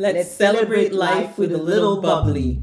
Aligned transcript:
Let's, 0.00 0.16
Let's 0.16 0.30
celebrate 0.30 0.94
life 0.94 1.36
with 1.36 1.52
a 1.52 1.58
little 1.58 2.00
bubbly. 2.00 2.62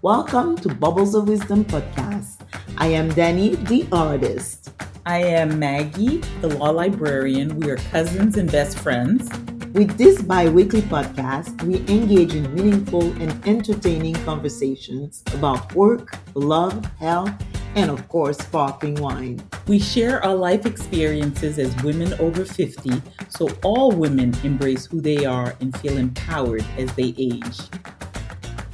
Welcome 0.00 0.56
to 0.64 0.74
Bubbles 0.74 1.14
of 1.14 1.28
Wisdom 1.28 1.62
podcast. 1.62 2.40
I 2.78 2.86
am 2.86 3.10
Danny, 3.10 3.56
the 3.56 3.86
artist. 3.92 4.70
I 5.04 5.18
am 5.18 5.58
Maggie, 5.58 6.22
the 6.40 6.48
law 6.56 6.70
librarian. 6.70 7.60
We 7.60 7.68
are 7.68 7.76
cousins 7.92 8.38
and 8.38 8.50
best 8.50 8.78
friends. 8.78 9.28
With 9.74 9.98
this 9.98 10.22
bi 10.22 10.48
weekly 10.48 10.80
podcast, 10.80 11.62
we 11.64 11.80
engage 11.94 12.34
in 12.34 12.54
meaningful 12.54 13.12
and 13.20 13.46
entertaining 13.46 14.14
conversations 14.24 15.22
about 15.34 15.74
work, 15.74 16.18
love, 16.32 16.82
health, 16.96 17.34
and 17.74 17.90
of 17.90 18.08
course, 18.08 18.38
sparkling 18.38 18.94
wine. 18.96 19.42
We 19.66 19.78
share 19.78 20.24
our 20.24 20.34
life 20.34 20.66
experiences 20.66 21.58
as 21.58 21.74
women 21.82 22.14
over 22.14 22.44
50 22.44 23.02
so 23.28 23.48
all 23.62 23.92
women 23.92 24.34
embrace 24.44 24.86
who 24.86 25.00
they 25.00 25.24
are 25.24 25.54
and 25.60 25.76
feel 25.78 25.96
empowered 25.96 26.64
as 26.76 26.92
they 26.94 27.14
age. 27.16 27.58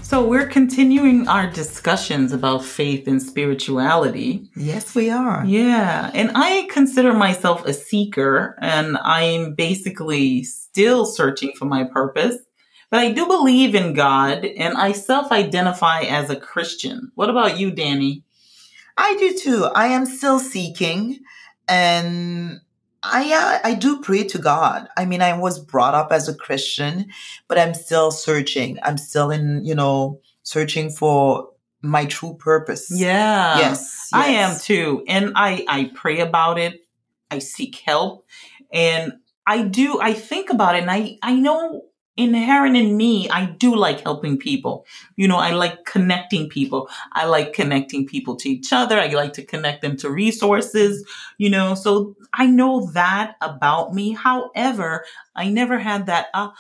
So, 0.03 0.25
we're 0.25 0.47
continuing 0.47 1.27
our 1.27 1.51
discussions 1.51 2.33
about 2.33 2.65
faith 2.65 3.09
and 3.09 3.21
spirituality. 3.21 4.49
Yes, 4.55 4.95
we 4.95 5.11
are. 5.11 5.45
Yeah. 5.45 6.13
And 6.15 6.31
I 6.37 6.69
consider 6.71 7.13
myself 7.13 7.67
a 7.67 7.75
seeker, 7.75 8.57
and 8.61 8.97
I'm 8.99 9.55
basically 9.55 10.45
still 10.45 11.07
searching 11.07 11.55
for 11.59 11.65
my 11.65 11.83
purpose. 11.83 12.37
But 12.89 13.01
I 13.01 13.11
do 13.11 13.27
believe 13.27 13.75
in 13.75 13.95
God, 13.95 14.45
and 14.45 14.77
I 14.77 14.93
self 14.93 15.33
identify 15.33 16.03
as 16.03 16.31
a 16.31 16.37
Christian. 16.37 17.11
What 17.17 17.29
about 17.29 17.59
you, 17.59 17.73
Danny? 17.73 18.23
I 18.97 19.17
do 19.17 19.37
too. 19.39 19.65
I 19.75 19.89
am 19.89 20.07
still 20.07 20.39
seeking 20.39 21.21
and 21.69 22.61
I 23.03 23.33
uh, 23.33 23.69
I 23.69 23.75
do 23.75 24.01
pray 24.01 24.25
to 24.25 24.39
God. 24.39 24.89
I 24.97 25.05
mean, 25.05 25.23
I 25.23 25.37
was 25.39 25.59
brought 25.59 25.95
up 25.95 26.13
as 26.13 26.29
a 26.29 26.35
Christian, 26.35 27.07
but 27.49 27.59
I'm 27.59 27.75
still 27.75 28.11
searching. 28.11 28.79
I'm 28.83 28.99
still 28.99 29.31
in, 29.31 29.65
you 29.65 29.75
know, 29.75 30.21
searching 30.43 30.91
for 30.91 31.51
my 31.83 32.07
true 32.07 32.37
purpose. 32.39 32.91
Yeah. 32.91 33.59
Yes, 33.59 34.09
yes. 34.13 34.25
I 34.25 34.27
am 34.27 34.59
too. 34.59 35.05
And 35.07 35.33
I 35.37 35.65
I 35.69 35.91
pray 35.95 36.21
about 36.21 36.59
it. 36.59 36.81
I 37.31 37.39
seek 37.39 37.77
help 37.85 38.25
and 38.73 39.15
I 39.47 39.63
do 39.63 40.01
I 40.01 40.13
think 40.13 40.51
about 40.51 40.75
it 40.75 40.83
and 40.83 40.91
I 40.91 41.19
I 41.23 41.35
know 41.35 41.83
inherent 42.17 42.77
in 42.77 42.97
me, 42.97 43.29
I 43.29 43.47
do 43.47 43.77
like 43.77 44.01
helping 44.01 44.39
people. 44.39 44.87
You 45.17 45.29
know, 45.29 45.37
I 45.37 45.53
like 45.53 45.85
connecting 45.85 46.49
people. 46.49 46.89
I 47.13 47.27
like 47.27 47.53
connecting 47.53 48.07
people 48.07 48.37
to 48.37 48.49
each 48.49 48.73
other. 48.73 48.99
I 48.99 49.09
like 49.09 49.35
to 49.35 49.45
connect 49.45 49.83
them 49.83 49.97
to 49.99 50.11
resources, 50.11 51.07
you 51.39 51.51
know, 51.51 51.75
so 51.75 52.17
I 52.33 52.47
know 52.47 52.91
that 52.93 53.37
about 53.41 53.95
me. 53.95 54.13
However, 54.13 55.05
I 55.35 55.51
never 55.51 55.79
had 55.79 56.07
that 56.07 56.29
uh, 56.33 56.51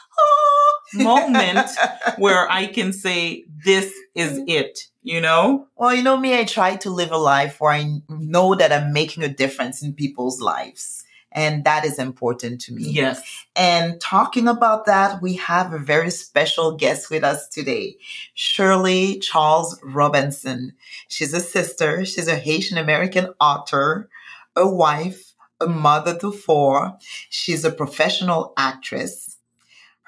moment 0.94 1.70
where 2.18 2.50
I 2.50 2.66
can 2.66 2.92
say, 2.92 3.44
this 3.64 3.92
is 4.14 4.40
it, 4.46 4.80
you 5.02 5.20
know? 5.20 5.66
Well, 5.76 5.94
you 5.94 6.02
know 6.02 6.16
me, 6.16 6.38
I 6.38 6.44
try 6.44 6.76
to 6.76 6.90
live 6.90 7.12
a 7.12 7.18
life 7.18 7.60
where 7.60 7.72
I 7.72 8.00
know 8.08 8.54
that 8.54 8.72
I'm 8.72 8.92
making 8.92 9.22
a 9.22 9.28
difference 9.28 9.82
in 9.82 9.94
people's 9.94 10.40
lives. 10.40 11.05
And 11.36 11.64
that 11.64 11.84
is 11.84 11.98
important 11.98 12.62
to 12.62 12.72
me. 12.72 12.84
Yes. 12.84 13.44
And 13.54 14.00
talking 14.00 14.48
about 14.48 14.86
that, 14.86 15.20
we 15.20 15.34
have 15.34 15.72
a 15.72 15.78
very 15.78 16.10
special 16.10 16.72
guest 16.72 17.10
with 17.10 17.22
us 17.22 17.46
today, 17.46 17.98
Shirley 18.32 19.18
Charles 19.18 19.78
Robinson. 19.84 20.72
She's 21.08 21.34
a 21.34 21.40
sister. 21.40 22.06
She's 22.06 22.26
a 22.26 22.36
Haitian 22.36 22.78
American 22.78 23.34
author, 23.38 24.08
a 24.56 24.66
wife, 24.66 25.34
a 25.60 25.66
mother 25.66 26.18
to 26.18 26.32
four. 26.32 26.96
She's 27.28 27.64
a 27.64 27.70
professional 27.70 28.54
actress. 28.56 29.35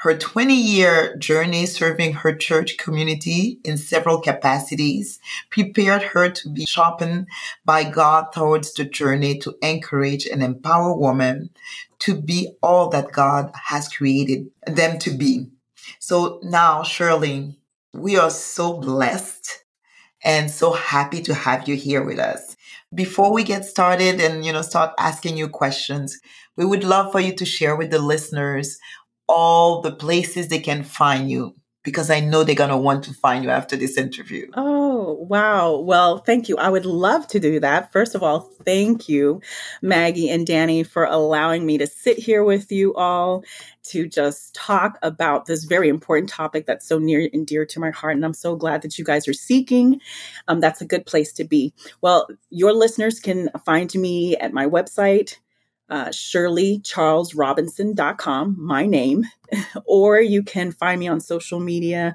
Her 0.03 0.17
20 0.17 0.55
year 0.55 1.17
journey 1.17 1.67
serving 1.67 2.13
her 2.15 2.33
church 2.33 2.77
community 2.79 3.59
in 3.65 3.77
several 3.77 4.21
capacities 4.21 5.19
prepared 5.51 6.03
her 6.03 6.31
to 6.31 6.49
be 6.49 6.67
sharpened 6.67 7.27
by 7.65 7.83
God 7.83 8.33
towards 8.33 8.73
the 8.75 8.85
journey 8.85 9.39
to 9.39 9.57
encourage 9.61 10.25
and 10.25 10.41
empower 10.41 10.97
women 10.97 11.51
to 12.01 12.15
be 12.15 12.51
all 12.63 12.89
that 12.91 13.11
God 13.11 13.51
has 13.55 13.89
created 13.89 14.49
them 14.69 15.01
to 15.01 15.11
be. 15.11 15.49
So 15.99 16.39
now, 16.45 16.85
Shirley, 16.85 17.59
we 17.93 18.17
are 18.17 18.31
so 18.31 18.75
blessed 18.75 19.65
and 20.23 20.49
so 20.49 20.73
happy 20.75 21.23
to 21.23 21.35
have 21.35 21.69
you 21.69 21.75
here 21.75 22.05
with 22.05 22.21
us. 22.21 22.57
Before 22.95 23.33
we 23.33 23.43
get 23.43 23.65
started 23.65 24.21
and, 24.21 24.47
you 24.47 24.53
know, 24.53 24.63
start 24.63 24.93
asking 24.97 25.37
you 25.37 25.49
questions, 25.49 26.21
we 26.57 26.65
would 26.65 26.85
love 26.85 27.11
for 27.11 27.21
you 27.21 27.35
to 27.35 27.45
share 27.45 27.75
with 27.75 27.91
the 27.91 27.99
listeners 27.99 28.79
all 29.29 29.81
the 29.81 29.93
places 29.93 30.49
they 30.49 30.61
can 30.61 30.83
find 30.83 31.31
you 31.31 31.55
because 31.85 32.11
I 32.11 32.21
know 32.21 32.45
they're 32.45 32.55
going 32.55 32.71
to 32.71 32.77
want 32.77 33.05
to 33.05 33.15
find 33.15 33.45
you 33.45 33.51
after 33.51 33.77
this 33.77 33.97
interview. 33.97 34.51
Oh, 34.55 35.15
wow. 35.29 35.79
Well, 35.79 36.19
thank 36.19 36.49
you. 36.49 36.57
I 36.59 36.69
would 36.69 36.85
love 36.85 37.27
to 37.29 37.41
do 37.41 37.61
that. 37.61 37.93
First 37.93 38.15
of 38.15 38.23
all, 38.23 38.41
thank 38.65 39.09
you, 39.09 39.41
Maggie 39.81 40.29
and 40.29 40.47
Danny, 40.47 40.83
for 40.83 41.05
allowing 41.05 41.65
me 41.65 41.79
to 41.79 41.87
sit 41.87 42.19
here 42.19 42.45
with 42.45 42.71
you 42.71 42.95
all 42.95 43.43
to 43.85 44.07
just 44.07 44.55
talk 44.55 44.99
about 45.03 45.47
this 45.47 45.65
very 45.65 45.89
important 45.89 46.29
topic 46.29 46.67
that's 46.67 46.87
so 46.87 46.99
near 46.99 47.29
and 47.33 47.47
dear 47.47 47.65
to 47.65 47.81
my 47.81 47.91
heart. 47.91 48.17
And 48.17 48.25
I'm 48.25 48.35
so 48.35 48.55
glad 48.55 48.83
that 48.83 48.99
you 48.99 49.05
guys 49.05 49.27
are 49.27 49.33
seeking. 49.33 50.01
Um, 50.47 50.61
that's 50.61 50.83
a 50.83 50.87
good 50.87 51.07
place 51.07 51.33
to 51.35 51.45
be. 51.45 51.73
Well, 52.03 52.29
your 52.51 52.75
listeners 52.75 53.19
can 53.19 53.49
find 53.65 53.95
me 53.95 54.37
at 54.37 54.53
my 54.53 54.67
website, 54.67 55.37
uh, 55.91 56.07
ShirleyCharlesRobinson.com, 56.07 58.57
my 58.59 58.87
name, 58.87 59.25
or 59.85 60.21
you 60.21 60.43
can 60.43 60.73
find 60.73 60.99
me 61.01 61.09
on 61.09 61.21
social 61.21 61.61
media. 61.61 62.15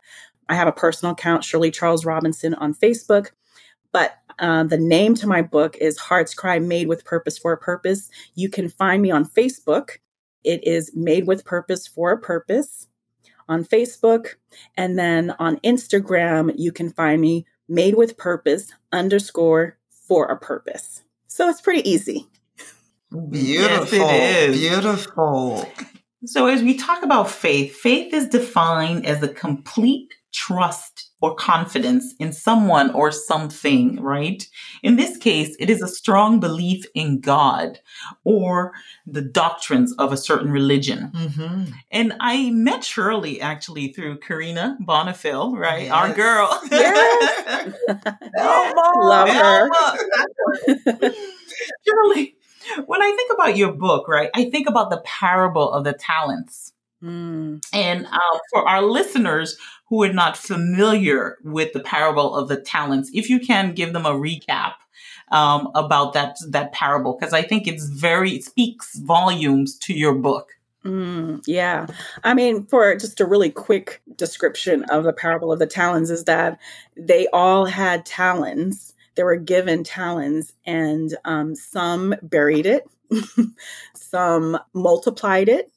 I 0.49 0.55
have 0.55 0.67
a 0.67 0.73
personal 0.73 1.13
account, 1.13 1.43
Shirley 1.43 1.71
Charles 1.71 2.05
Robinson, 2.05 2.53
on 2.55 2.73
Facebook. 2.73 3.31
But 3.91 4.17
uh, 4.39 4.63
the 4.63 4.77
name 4.77 5.15
to 5.15 5.27
my 5.27 5.41
book 5.41 5.75
is 5.77 5.97
Heart's 5.97 6.33
Cry 6.33 6.59
Made 6.59 6.87
with 6.87 7.05
Purpose 7.05 7.37
for 7.37 7.53
a 7.53 7.57
Purpose. 7.57 8.09
You 8.35 8.49
can 8.49 8.69
find 8.69 9.01
me 9.01 9.11
on 9.11 9.25
Facebook. 9.25 9.97
It 10.43 10.65
is 10.67 10.91
Made 10.95 11.27
with 11.27 11.45
Purpose 11.45 11.87
for 11.87 12.11
a 12.11 12.19
Purpose 12.19 12.87
on 13.47 13.63
Facebook. 13.63 14.35
And 14.75 14.97
then 14.97 15.35
on 15.39 15.57
Instagram, 15.57 16.53
you 16.57 16.71
can 16.71 16.91
find 16.91 17.21
me 17.21 17.45
Made 17.69 17.95
with 17.95 18.17
Purpose 18.17 18.73
underscore 18.91 19.77
for 19.89 20.25
a 20.25 20.37
Purpose. 20.37 21.03
So 21.27 21.49
it's 21.49 21.61
pretty 21.61 21.89
easy. 21.89 22.27
Beautiful. 23.29 23.97
Yes, 23.97 24.49
it 24.49 24.49
is. 24.49 24.59
Beautiful. 24.59 25.69
So, 26.25 26.47
as 26.47 26.63
we 26.63 26.77
talk 26.77 27.03
about 27.03 27.29
faith, 27.29 27.75
faith 27.75 28.13
is 28.13 28.27
defined 28.27 29.05
as 29.05 29.21
a 29.21 29.27
complete 29.27 30.13
trust 30.33 31.11
or 31.21 31.35
confidence 31.35 32.15
in 32.19 32.33
someone 32.33 32.91
or 32.91 33.11
something, 33.11 34.01
right? 34.01 34.45
In 34.81 34.95
this 34.95 35.15
case, 35.17 35.55
it 35.59 35.69
is 35.69 35.81
a 35.81 35.87
strong 35.87 36.39
belief 36.39 36.85
in 36.95 37.21
God 37.21 37.79
or 38.23 38.73
the 39.05 39.21
doctrines 39.21 39.93
of 39.99 40.11
a 40.11 40.17
certain 40.17 40.51
religion. 40.51 41.11
Mm-hmm. 41.13 41.63
And 41.91 42.13
I 42.19 42.49
met 42.49 42.83
Shirley 42.83 43.39
actually 43.39 43.93
through 43.93 44.19
Karina 44.19 44.77
Bonifil, 44.81 45.57
right? 45.57 45.83
Yes. 45.83 45.91
Our 45.91 46.13
girl. 46.13 46.61
Yes. 46.71 47.73
Love 48.95 49.29
her. 49.29 49.69
Shirley, 51.85 52.35
when 52.85 53.01
I 53.01 53.11
think 53.15 53.33
about 53.33 53.57
your 53.57 53.71
book, 53.71 54.07
right, 54.07 54.29
I 54.33 54.49
think 54.49 54.67
about 54.67 54.89
the 54.89 55.01
parable 55.05 55.71
of 55.71 55.83
the 55.83 55.93
talents. 55.93 56.73
Mm. 57.03 57.61
And 57.73 58.05
uh, 58.05 58.39
for 58.51 58.67
our 58.67 58.81
listeners 58.81 59.57
who 59.89 60.03
are 60.03 60.13
not 60.13 60.37
familiar 60.37 61.37
with 61.43 61.73
the 61.73 61.81
parable 61.81 62.35
of 62.35 62.47
the 62.47 62.57
talents, 62.57 63.11
if 63.13 63.29
you 63.29 63.39
can 63.39 63.73
give 63.73 63.93
them 63.93 64.05
a 64.05 64.13
recap 64.13 64.73
um, 65.31 65.69
about 65.75 66.13
that 66.13 66.37
that 66.49 66.71
parable, 66.71 67.17
because 67.19 67.33
I 67.33 67.41
think 67.41 67.67
it's 67.67 67.85
very 67.85 68.31
it 68.31 68.45
speaks 68.45 68.97
volumes 68.99 69.77
to 69.79 69.93
your 69.93 70.13
book. 70.13 70.51
Mm, 70.85 71.41
yeah. 71.45 71.87
I 72.23 72.33
mean, 72.33 72.65
for 72.65 72.95
just 72.95 73.21
a 73.21 73.25
really 73.25 73.49
quick 73.49 74.01
description 74.17 74.83
of 74.85 75.05
the 75.05 75.13
parable 75.13 75.51
of 75.51 75.59
the 75.59 75.67
talents, 75.67 76.09
is 76.09 76.25
that 76.25 76.59
they 76.95 77.27
all 77.27 77.65
had 77.65 78.05
talents 78.05 78.92
they 79.15 79.23
were 79.23 79.37
given 79.37 79.83
talents, 79.83 80.53
and 80.65 81.15
um, 81.25 81.55
some 81.55 82.15
buried 82.21 82.65
it, 82.65 82.83
some 83.95 84.57
multiplied 84.73 85.49
it, 85.49 85.71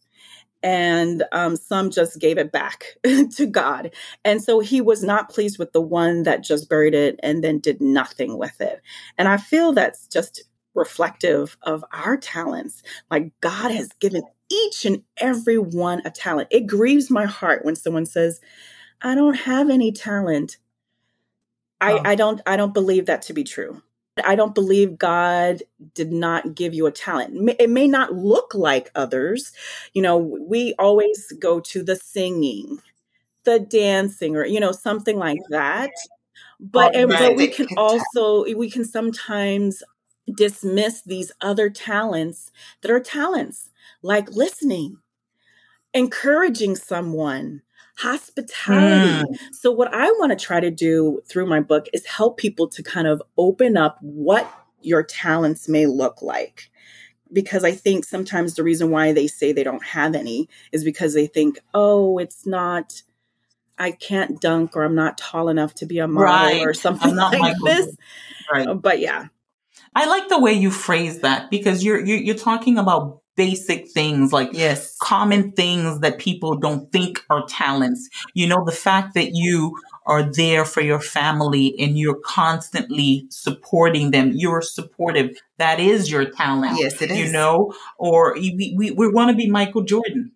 and 0.62 1.22
um, 1.32 1.56
some 1.56 1.90
just 1.90 2.20
gave 2.20 2.38
it 2.38 2.50
back 2.50 2.96
to 3.36 3.46
God. 3.46 3.92
And 4.24 4.42
so 4.42 4.60
he 4.60 4.80
was 4.80 5.02
not 5.02 5.30
pleased 5.30 5.58
with 5.58 5.72
the 5.72 5.80
one 5.80 6.24
that 6.24 6.42
just 6.42 6.68
buried 6.68 6.94
it 6.94 7.20
and 7.22 7.44
then 7.44 7.60
did 7.60 7.80
nothing 7.80 8.36
with 8.36 8.60
it. 8.60 8.80
And 9.16 9.28
I 9.28 9.36
feel 9.36 9.72
that's 9.72 10.06
just 10.08 10.42
reflective 10.74 11.56
of 11.62 11.84
our 11.92 12.16
talents. 12.16 12.82
Like 13.10 13.32
God 13.40 13.70
has 13.70 13.92
given 14.00 14.22
each 14.50 14.84
and 14.84 15.02
every 15.18 15.58
one 15.58 16.02
a 16.04 16.10
talent. 16.10 16.48
It 16.50 16.66
grieves 16.66 17.10
my 17.10 17.26
heart 17.26 17.64
when 17.64 17.76
someone 17.76 18.06
says, 18.06 18.40
I 19.02 19.14
don't 19.14 19.34
have 19.34 19.70
any 19.70 19.92
talent. 19.92 20.58
I. 21.80 22.00
I 22.04 22.14
don't 22.14 22.40
I 22.46 22.56
don't 22.56 22.74
believe 22.74 23.06
that 23.06 23.22
to 23.22 23.32
be 23.32 23.44
true. 23.44 23.82
I 24.24 24.34
don't 24.34 24.54
believe 24.54 24.98
God 24.98 25.62
did 25.94 26.10
not 26.10 26.54
give 26.54 26.72
you 26.72 26.86
a 26.86 26.90
talent. 26.90 27.50
It 27.58 27.68
may 27.68 27.86
not 27.86 28.14
look 28.14 28.54
like 28.54 28.90
others. 28.94 29.52
You 29.92 30.02
know, 30.02 30.16
we 30.16 30.74
always 30.78 31.32
go 31.38 31.60
to 31.60 31.82
the 31.82 31.96
singing, 31.96 32.78
the 33.44 33.60
dancing, 33.60 34.36
or, 34.36 34.46
you 34.46 34.60
know, 34.60 34.72
something 34.72 35.18
like 35.18 35.40
that. 35.50 35.90
But, 36.58 36.96
and, 36.96 37.10
but 37.10 37.36
we 37.36 37.48
can 37.48 37.68
also, 37.76 38.44
we 38.54 38.70
can 38.70 38.84
sometimes 38.84 39.82
dismiss 40.34 41.02
these 41.02 41.30
other 41.42 41.68
talents 41.68 42.50
that 42.80 42.90
are 42.90 43.00
talents, 43.00 43.70
like 44.02 44.30
listening, 44.30 44.96
encouraging 45.92 46.74
someone, 46.74 47.60
hospitality. 47.96 49.24
Mm. 49.24 49.38
So, 49.52 49.70
what 49.72 49.92
I 49.92 50.06
want 50.12 50.38
to 50.38 50.44
try 50.44 50.60
to 50.60 50.70
do 50.70 51.20
through 51.26 51.46
my 51.46 51.60
book 51.60 51.86
is 51.92 52.06
help 52.06 52.36
people 52.36 52.68
to 52.68 52.82
kind 52.82 53.06
of 53.06 53.22
open 53.36 53.76
up 53.76 53.98
what 54.00 54.50
your 54.80 55.02
talents 55.02 55.68
may 55.68 55.86
look 55.86 56.22
like. 56.22 56.70
Because 57.32 57.64
I 57.64 57.72
think 57.72 58.04
sometimes 58.04 58.54
the 58.54 58.62
reason 58.62 58.90
why 58.90 59.12
they 59.12 59.26
say 59.26 59.52
they 59.52 59.64
don't 59.64 59.84
have 59.84 60.14
any 60.14 60.48
is 60.70 60.84
because 60.84 61.12
they 61.12 61.26
think, 61.26 61.58
oh, 61.74 62.18
it's 62.18 62.46
not, 62.46 63.02
I 63.78 63.90
can't 63.90 64.40
dunk 64.40 64.76
or 64.76 64.84
I'm 64.84 64.94
not 64.94 65.18
tall 65.18 65.48
enough 65.48 65.74
to 65.76 65.86
be 65.86 65.98
a 65.98 66.06
model 66.06 66.26
right. 66.26 66.64
or 66.64 66.72
something 66.72 67.16
like 67.16 67.40
Michael. 67.40 67.66
this. 67.66 67.96
Right. 68.52 68.68
But 68.80 69.00
yeah. 69.00 69.26
I 69.92 70.06
like 70.06 70.28
the 70.28 70.38
way 70.38 70.52
you 70.52 70.70
phrase 70.70 71.20
that 71.20 71.50
because 71.50 71.82
you're, 71.82 72.04
you're, 72.04 72.18
you're 72.18 72.36
talking 72.36 72.78
about 72.78 73.22
basic 73.36 73.90
things 73.90 74.32
like 74.32 74.50
yes. 74.52 74.96
common 75.00 75.52
things 75.52 76.00
that 76.00 76.18
people 76.18 76.56
don't 76.56 76.90
think 76.90 77.22
are 77.30 77.46
talents. 77.46 78.08
You 78.34 78.48
know 78.48 78.64
the 78.64 78.72
fact 78.72 79.14
that 79.14 79.30
you 79.32 79.78
are 80.06 80.22
there 80.22 80.64
for 80.64 80.80
your 80.80 81.00
family 81.00 81.74
and 81.78 81.98
you're 81.98 82.20
constantly 82.24 83.26
supporting 83.28 84.12
them 84.12 84.30
you're 84.32 84.62
supportive 84.62 85.36
that 85.58 85.80
is 85.80 86.08
your 86.08 86.24
talent 86.24 86.78
yes 86.78 87.02
it 87.02 87.10
is. 87.10 87.18
you 87.18 87.32
know? 87.32 87.74
Or 87.98 88.34
we, 88.34 88.72
we, 88.76 88.92
we 88.92 89.08
want 89.08 89.30
to 89.30 89.36
be 89.36 89.50
michael 89.50 89.82
jordan. 89.82 90.32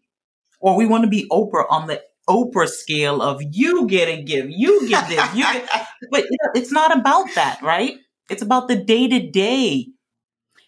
Or 0.59 0.77
we 0.77 0.87
want 0.87 1.05
to 1.05 1.11
be 1.11 1.29
oprah 1.31 1.67
on 1.71 1.87
the 1.87 2.03
Oprah 2.29 2.69
scale 2.69 3.21
of 3.23 3.43
you 3.51 3.89
get 3.89 4.09
a 4.09 4.23
give, 4.23 4.49
you 4.49 4.89
get 4.89 5.09
this, 5.09 5.35
you 5.35 5.43
get, 5.43 5.69
but 6.13 6.25
it's 6.55 6.71
not 6.71 6.97
about 6.97 7.27
that, 7.35 7.61
right? 7.61 7.97
It's 8.29 8.43
about 8.43 8.69
the 8.69 8.77
day 8.77 9.09
to 9.09 9.31
day 9.31 9.89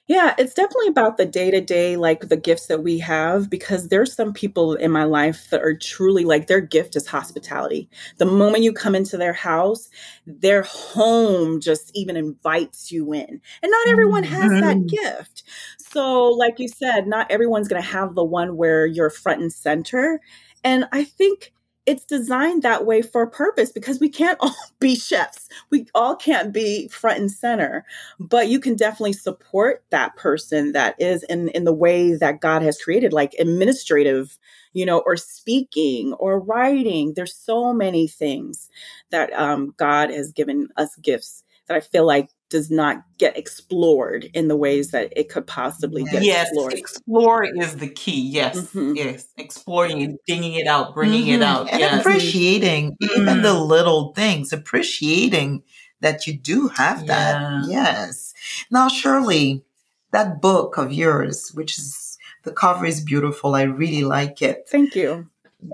yeah, 0.08 0.34
it's 0.36 0.54
definitely 0.54 0.88
about 0.88 1.16
the 1.16 1.26
day 1.26 1.50
to 1.52 1.60
day, 1.60 1.96
like 1.96 2.28
the 2.28 2.36
gifts 2.36 2.66
that 2.66 2.82
we 2.82 2.98
have, 2.98 3.48
because 3.48 3.88
there's 3.88 4.12
some 4.12 4.32
people 4.32 4.74
in 4.74 4.90
my 4.90 5.04
life 5.04 5.48
that 5.50 5.62
are 5.62 5.76
truly 5.76 6.24
like 6.24 6.48
their 6.48 6.60
gift 6.60 6.96
is 6.96 7.06
hospitality. 7.06 7.88
The 8.18 8.26
moment 8.26 8.64
you 8.64 8.72
come 8.72 8.96
into 8.96 9.16
their 9.16 9.32
house, 9.32 9.88
their 10.26 10.62
home 10.62 11.60
just 11.60 11.92
even 11.94 12.16
invites 12.16 12.90
you 12.90 13.12
in. 13.12 13.40
And 13.62 13.70
not 13.70 13.88
everyone 13.88 14.24
has 14.24 14.50
that 14.50 14.76
mm-hmm. 14.76 14.86
gift. 14.86 15.44
So, 15.78 16.30
like 16.30 16.58
you 16.58 16.66
said, 16.68 17.06
not 17.06 17.30
everyone's 17.30 17.68
going 17.68 17.82
to 17.82 17.88
have 17.88 18.14
the 18.14 18.24
one 18.24 18.56
where 18.56 18.84
you're 18.86 19.10
front 19.10 19.40
and 19.40 19.52
center. 19.52 20.20
And 20.64 20.86
I 20.90 21.04
think 21.04 21.52
it's 21.84 22.04
designed 22.04 22.62
that 22.62 22.86
way 22.86 23.02
for 23.02 23.22
a 23.22 23.30
purpose 23.30 23.72
because 23.72 23.98
we 23.98 24.08
can't 24.08 24.38
all 24.40 24.54
be 24.78 24.94
chefs. 24.94 25.48
We 25.70 25.86
all 25.94 26.16
can't 26.16 26.52
be 26.52 26.88
front 26.88 27.20
and 27.20 27.30
center, 27.30 27.84
but 28.18 28.48
you 28.48 28.60
can 28.60 28.76
definitely 28.76 29.14
support 29.14 29.84
that 29.90 30.16
person 30.16 30.72
that 30.72 30.94
is 31.00 31.22
in, 31.24 31.48
in 31.48 31.64
the 31.64 31.72
way 31.72 32.14
that 32.14 32.40
God 32.40 32.62
has 32.62 32.80
created, 32.80 33.12
like 33.12 33.34
administrative, 33.38 34.38
you 34.72 34.86
know, 34.86 35.00
or 35.04 35.16
speaking 35.16 36.12
or 36.14 36.38
writing. 36.38 37.14
There's 37.14 37.34
so 37.34 37.72
many 37.72 38.06
things 38.06 38.70
that 39.10 39.32
um, 39.32 39.74
God 39.76 40.10
has 40.10 40.32
given 40.32 40.68
us 40.76 40.94
gifts 40.96 41.44
that 41.66 41.76
I 41.76 41.80
feel 41.80 42.06
like 42.06 42.30
does 42.52 42.70
not 42.70 43.02
get 43.18 43.36
explored 43.36 44.28
in 44.34 44.46
the 44.46 44.56
ways 44.56 44.92
that 44.92 45.12
it 45.16 45.30
could 45.30 45.46
possibly 45.46 46.04
get 46.04 46.22
yes, 46.22 46.48
explored. 46.48 46.74
Explore 46.74 47.44
is 47.44 47.76
the 47.76 47.88
key. 47.88 48.20
Yes, 48.20 48.60
mm-hmm. 48.60 48.94
yes. 48.94 49.26
Exploring 49.38 50.02
and 50.02 50.18
digging 50.26 50.52
it 50.52 50.66
out, 50.66 50.94
bringing 50.94 51.22
mm-hmm. 51.22 51.42
it 51.42 51.42
out. 51.42 51.70
And 51.70 51.80
yes. 51.80 52.00
appreciating 52.00 52.92
mm-hmm. 53.02 53.22
even 53.22 53.42
the 53.42 53.54
little 53.54 54.12
things, 54.12 54.52
appreciating 54.52 55.62
that 56.00 56.26
you 56.26 56.34
do 56.34 56.68
have 56.68 57.06
that. 57.06 57.40
Yeah. 57.40 57.62
Yes. 57.66 58.34
Now, 58.70 58.88
Shirley, 58.88 59.64
that 60.12 60.40
book 60.40 60.76
of 60.76 60.92
yours, 60.92 61.50
which 61.54 61.78
is 61.78 62.18
the 62.44 62.52
cover 62.52 62.84
is 62.84 63.00
beautiful. 63.00 63.54
I 63.54 63.62
really 63.62 64.04
like 64.04 64.42
it. 64.42 64.68
Thank 64.68 64.94
you. 64.94 65.28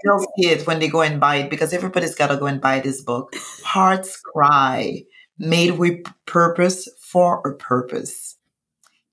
They'll 0.05 0.21
see 0.37 0.51
it 0.51 0.67
when 0.67 0.79
they 0.79 0.89
go 0.89 1.01
and 1.01 1.19
buy 1.19 1.37
it 1.37 1.51
because 1.51 1.73
everybody's 1.73 2.15
got 2.15 2.29
to 2.29 2.37
go 2.37 2.47
and 2.47 2.61
buy 2.61 2.81
this 2.81 3.01
book. 3.01 3.35
Hearts 3.65 4.21
Cry 4.21 5.05
made 5.39 5.73
with 5.73 6.05
purpose 6.27 6.89
for 7.01 7.47
a 7.47 7.55
purpose. 7.55 8.37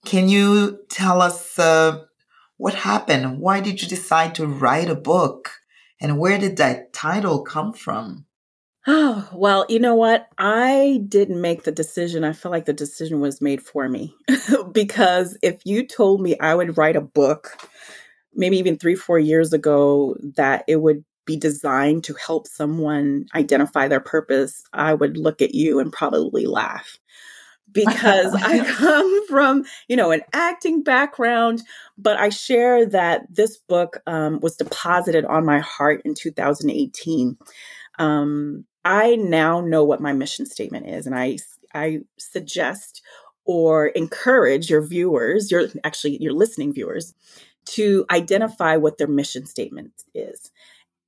Can 0.05 0.29
you 0.29 0.79
tell 0.89 1.21
us 1.21 1.57
uh, 1.57 2.03
what 2.57 2.73
happened? 2.73 3.39
Why 3.39 3.59
did 3.59 3.81
you 3.81 3.87
decide 3.87 4.35
to 4.35 4.47
write 4.47 4.89
a 4.89 4.95
book? 4.95 5.51
And 5.99 6.19
where 6.19 6.37
did 6.37 6.57
that 6.57 6.93
title 6.93 7.43
come 7.43 7.73
from? 7.73 8.25
Oh, 8.87 9.27
well, 9.33 9.65
you 9.67 9.79
know 9.79 9.95
what? 9.95 10.27
I 10.37 11.01
didn't 11.07 11.41
make 11.41 11.63
the 11.63 11.71
decision. 11.71 12.23
I 12.23 12.33
feel 12.33 12.51
like 12.51 12.65
the 12.65 12.73
decision 12.73 13.19
was 13.19 13.41
made 13.41 13.63
for 13.63 13.89
me. 13.89 14.15
because 14.71 15.37
if 15.41 15.59
you 15.65 15.87
told 15.87 16.21
me 16.21 16.37
I 16.39 16.53
would 16.53 16.77
write 16.77 16.95
a 16.95 17.01
book, 17.01 17.57
maybe 18.35 18.57
even 18.57 18.77
three, 18.77 18.95
four 18.95 19.17
years 19.17 19.53
ago, 19.53 20.15
that 20.35 20.65
it 20.67 20.75
would 20.75 21.03
be 21.25 21.37
designed 21.37 22.03
to 22.05 22.13
help 22.13 22.47
someone 22.47 23.25
identify 23.35 23.87
their 23.87 23.99
purpose, 23.99 24.63
I 24.73 24.93
would 24.93 25.17
look 25.17 25.41
at 25.41 25.55
you 25.55 25.79
and 25.79 25.91
probably 25.91 26.45
laugh 26.45 26.99
because 27.75 28.33
I 28.41 28.63
come 28.65 29.27
from, 29.27 29.65
you 29.87 29.95
know, 29.95 30.11
an 30.11 30.21
acting 30.33 30.81
background, 30.81 31.61
but 31.97 32.17
I 32.17 32.29
share 32.29 32.85
that 32.87 33.27
this 33.29 33.57
book 33.57 34.01
um, 34.07 34.39
was 34.39 34.55
deposited 34.55 35.25
on 35.25 35.45
my 35.45 35.59
heart 35.59 36.01
in 36.05 36.15
2018. 36.15 37.37
Um, 37.99 38.65
I 38.83 39.15
now 39.15 39.61
know 39.61 39.83
what 39.83 40.01
my 40.01 40.13
mission 40.13 40.45
statement 40.45 40.87
is, 40.87 41.05
and 41.05 41.15
I 41.15 41.37
I 41.73 41.99
suggest 42.17 43.01
or 43.45 43.87
encourage 43.87 44.69
your 44.69 44.85
viewers, 44.85 45.51
your 45.51 45.67
actually 45.83 46.17
your 46.21 46.33
listening 46.33 46.73
viewers, 46.73 47.13
to 47.65 48.05
identify 48.11 48.75
what 48.75 48.97
their 48.97 49.07
mission 49.07 49.45
statement 49.45 49.91
is 50.13 50.51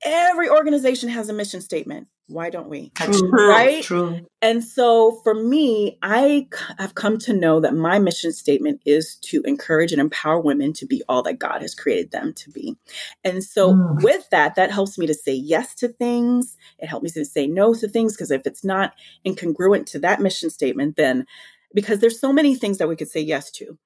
every 0.04 0.50
organization 0.50 1.10
has 1.10 1.30
a 1.30 1.34
mission 1.34 1.62
statement. 1.62 2.08
Why 2.30 2.50
don't 2.50 2.68
we? 2.68 2.92
That's 3.00 3.20
true. 3.20 3.50
Right? 3.50 3.82
True. 3.82 4.20
And 4.42 4.62
so 4.62 5.22
for 5.24 5.34
me, 5.34 5.98
I 6.02 6.48
have 6.78 6.94
come 6.94 7.18
to 7.20 7.34
know 7.34 7.62
that 7.62 7.74
my 7.74 8.00
mission 8.00 8.34
statement 8.34 8.82
is 8.86 9.16
to 9.24 9.42
encourage 9.44 9.94
and 9.94 10.02
empower 10.02 10.42
women 10.42 10.74
to 10.74 10.86
be 10.86 11.02
all 11.08 11.24
that 11.24 11.40
God 11.40 11.62
has 11.62 11.74
created 11.74 12.12
them 12.12 12.34
to 12.34 12.52
be. 12.52 12.76
And 13.24 13.42
so 13.44 13.74
mm. 13.74 14.04
with 14.04 14.30
that, 14.32 14.56
that 14.56 14.72
helps 14.72 14.98
me 14.98 15.08
to 15.08 15.13
say 15.13 15.34
yes 15.34 15.74
to 15.75 15.88
things. 15.88 16.58
It 16.80 16.88
helps 16.88 17.04
me 17.04 17.10
to 17.12 17.25
say 17.25 17.48
no 17.48 17.74
to 17.74 17.88
things 17.88 18.13
because 18.13 18.32
if 18.32 18.46
it's 18.46 18.63
not 18.63 18.94
incongruent 19.25 19.86
to 19.88 20.00
that 20.00 20.20
mission 20.20 20.50
statement, 20.50 20.98
then 20.98 21.25
because 21.74 22.00
there's 22.00 22.20
so 22.20 22.34
many 22.34 22.56
things 22.56 22.77
that 22.77 22.89
we 22.89 22.98
could 22.98 23.10
say 23.10 23.22
yes 23.22 23.51
to. 23.51 23.77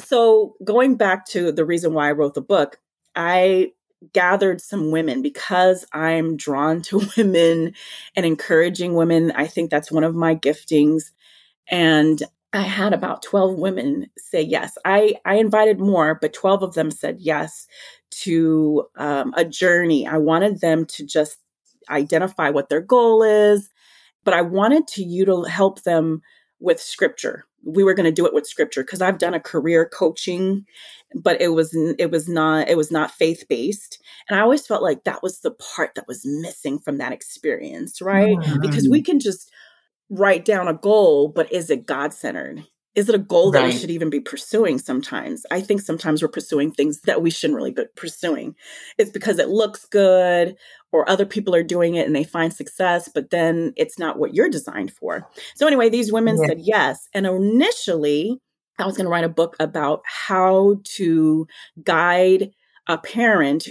So 0.00 0.56
going 0.64 0.96
back 0.96 1.26
to 1.26 1.52
the 1.52 1.64
reason 1.64 1.92
why 1.92 2.08
I 2.08 2.12
wrote 2.12 2.34
the 2.34 2.40
book, 2.40 2.80
I 3.14 3.72
gathered 4.12 4.60
some 4.60 4.90
women 4.90 5.22
because 5.22 5.84
I'm 5.92 6.36
drawn 6.36 6.82
to 6.82 7.02
women 7.16 7.74
and 8.16 8.26
encouraging 8.26 8.94
women. 8.94 9.32
I 9.32 9.46
think 9.46 9.70
that's 9.70 9.92
one 9.92 10.04
of 10.04 10.14
my 10.14 10.34
giftings. 10.34 11.10
And 11.70 12.22
I 12.52 12.62
had 12.62 12.94
about 12.94 13.22
12 13.22 13.58
women 13.58 14.06
say 14.16 14.40
yes. 14.40 14.78
I, 14.84 15.16
I 15.24 15.34
invited 15.36 15.80
more, 15.80 16.14
but 16.14 16.32
12 16.32 16.62
of 16.62 16.74
them 16.74 16.90
said 16.90 17.18
yes 17.20 17.66
to 18.22 18.86
um, 18.96 19.34
a 19.36 19.44
journey. 19.44 20.06
I 20.06 20.16
wanted 20.16 20.60
them 20.60 20.86
to 20.86 21.04
just 21.04 21.38
identify 21.90 22.50
what 22.50 22.68
their 22.68 22.80
goal 22.80 23.22
is, 23.22 23.68
but 24.24 24.34
I 24.34 24.42
wanted 24.42 24.86
to 24.88 25.04
you 25.04 25.24
to 25.26 25.42
help 25.42 25.82
them 25.82 26.22
with 26.58 26.80
scripture. 26.80 27.47
We 27.64 27.84
were 27.84 27.94
going 27.94 28.06
to 28.06 28.12
do 28.12 28.26
it 28.26 28.34
with 28.34 28.46
scripture 28.46 28.82
because 28.82 29.02
I've 29.02 29.18
done 29.18 29.34
a 29.34 29.40
career 29.40 29.88
coaching 29.88 30.64
but 31.14 31.40
it 31.40 31.48
was 31.48 31.74
it 31.98 32.10
was 32.10 32.28
not 32.28 32.68
it 32.68 32.76
was 32.76 32.90
not 32.90 33.10
faith 33.10 33.44
based 33.48 33.98
and 34.28 34.38
i 34.38 34.42
always 34.42 34.66
felt 34.66 34.82
like 34.82 35.04
that 35.04 35.22
was 35.22 35.40
the 35.40 35.50
part 35.52 35.94
that 35.94 36.06
was 36.06 36.24
missing 36.24 36.78
from 36.78 36.98
that 36.98 37.12
experience 37.12 38.00
right? 38.00 38.36
Mm-hmm. 38.36 38.60
because 38.60 38.88
we 38.88 39.02
can 39.02 39.18
just 39.18 39.50
write 40.10 40.44
down 40.44 40.68
a 40.68 40.74
goal 40.74 41.28
but 41.28 41.50
is 41.52 41.70
it 41.70 41.86
god 41.86 42.12
centered 42.12 42.64
is 42.94 43.08
it 43.08 43.14
a 43.14 43.18
goal 43.18 43.50
that 43.50 43.60
right. 43.60 43.72
we 43.72 43.78
should 43.78 43.90
even 43.90 44.10
be 44.10 44.20
pursuing 44.20 44.78
sometimes 44.78 45.44
i 45.50 45.60
think 45.60 45.80
sometimes 45.80 46.22
we're 46.22 46.28
pursuing 46.28 46.70
things 46.70 47.00
that 47.02 47.22
we 47.22 47.30
shouldn't 47.30 47.56
really 47.56 47.72
be 47.72 47.84
pursuing 47.96 48.54
it's 48.98 49.10
because 49.10 49.38
it 49.38 49.48
looks 49.48 49.84
good 49.86 50.56
or 50.90 51.08
other 51.08 51.26
people 51.26 51.54
are 51.54 51.62
doing 51.62 51.94
it 51.94 52.06
and 52.06 52.16
they 52.16 52.24
find 52.24 52.52
success 52.52 53.08
but 53.12 53.30
then 53.30 53.72
it's 53.76 53.98
not 53.98 54.18
what 54.18 54.34
you're 54.34 54.50
designed 54.50 54.92
for 54.92 55.28
so 55.54 55.66
anyway 55.66 55.88
these 55.88 56.12
women 56.12 56.36
yeah. 56.38 56.46
said 56.48 56.58
yes 56.60 57.08
and 57.14 57.26
initially 57.26 58.40
I 58.78 58.86
was 58.86 58.96
going 58.96 59.06
to 59.06 59.10
write 59.10 59.24
a 59.24 59.28
book 59.28 59.56
about 59.58 60.02
how 60.04 60.76
to 60.96 61.46
guide 61.82 62.52
a 62.86 62.96
parent 62.96 63.68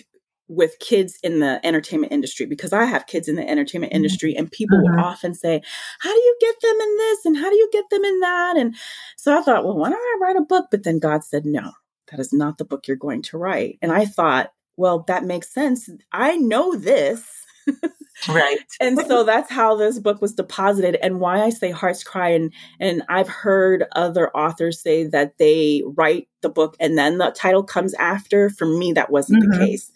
with 0.47 0.79
kids 0.79 1.19
in 1.23 1.39
the 1.39 1.59
entertainment 1.65 2.11
industry 2.11 2.45
because 2.45 2.73
I 2.73 2.85
have 2.85 3.07
kids 3.07 3.27
in 3.27 3.35
the 3.35 3.47
entertainment 3.47 3.91
mm-hmm. 3.91 3.97
industry 3.97 4.35
and 4.35 4.51
people 4.51 4.81
will 4.81 4.89
mm-hmm. 4.89 4.99
often 4.99 5.33
say, 5.33 5.61
How 5.99 6.09
do 6.11 6.19
you 6.19 6.37
get 6.39 6.55
them 6.61 6.79
in 6.79 6.97
this? 6.97 7.25
And 7.25 7.37
how 7.37 7.49
do 7.49 7.55
you 7.55 7.69
get 7.71 7.89
them 7.89 8.03
in 8.03 8.19
that? 8.21 8.57
And 8.57 8.75
so 9.17 9.37
I 9.37 9.41
thought, 9.41 9.65
Well, 9.65 9.77
why 9.77 9.89
don't 9.89 9.99
I 9.99 10.17
write 10.21 10.37
a 10.37 10.41
book? 10.41 10.67
But 10.71 10.83
then 10.83 10.99
God 10.99 11.23
said, 11.23 11.45
No, 11.45 11.71
that 12.11 12.19
is 12.19 12.31
not 12.31 12.57
the 12.57 12.65
book 12.65 12.87
you're 12.87 12.97
going 12.97 13.21
to 13.23 13.37
write. 13.37 13.77
And 13.81 13.91
I 13.91 14.05
thought, 14.05 14.51
Well, 14.77 15.03
that 15.07 15.25
makes 15.25 15.53
sense. 15.53 15.89
I 16.11 16.37
know 16.37 16.75
this. 16.75 17.45
right. 18.27 18.57
And 18.79 18.99
so 18.99 19.23
that's 19.23 19.51
how 19.51 19.75
this 19.75 19.99
book 19.99 20.21
was 20.21 20.33
deposited 20.33 20.95
and 21.01 21.19
why 21.19 21.41
i 21.41 21.49
say 21.49 21.71
hearts 21.71 22.03
cry. 22.03 22.29
And 22.29 22.53
and 22.79 23.03
i've 23.09 23.27
heard 23.27 23.85
other 23.93 24.35
authors 24.35 24.81
say 24.81 25.05
that 25.07 25.37
they 25.37 25.83
write 25.85 26.27
the 26.41 26.49
book 26.49 26.75
and 26.79 26.97
then 26.97 27.17
the 27.17 27.31
title 27.31 27.63
comes 27.63 27.93
after. 27.95 28.49
For 28.49 28.65
me 28.65 28.93
that 28.93 29.11
wasn't 29.11 29.43
mm-hmm. 29.43 29.59
the 29.59 29.67
case. 29.67 29.91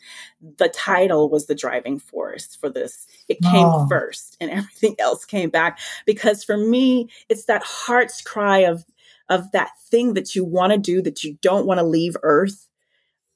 The 0.58 0.70
title 0.70 1.30
was 1.30 1.48
the 1.48 1.56
driving 1.56 2.00
force 2.00 2.56
for 2.56 2.70
this. 2.70 3.08
It 3.28 3.42
came 3.42 3.68
oh. 3.68 3.88
first 3.88 4.38
and 4.42 4.50
everything 4.52 4.96
else 5.00 5.26
came 5.26 5.50
back. 5.50 5.80
Because 6.06 6.44
for 6.44 6.58
me 6.58 7.10
it's 7.30 7.46
that 7.46 7.64
heart's 7.64 8.22
cry 8.22 8.60
of 8.60 8.86
of 9.30 9.52
that 9.52 9.72
thing 9.90 10.14
that 10.16 10.36
you 10.36 10.44
want 10.44 10.74
to 10.74 10.78
do 10.78 11.02
that 11.02 11.24
you 11.24 11.38
don't 11.42 11.66
want 11.66 11.80
to 11.80 11.86
leave 11.86 12.18
earth 12.22 12.68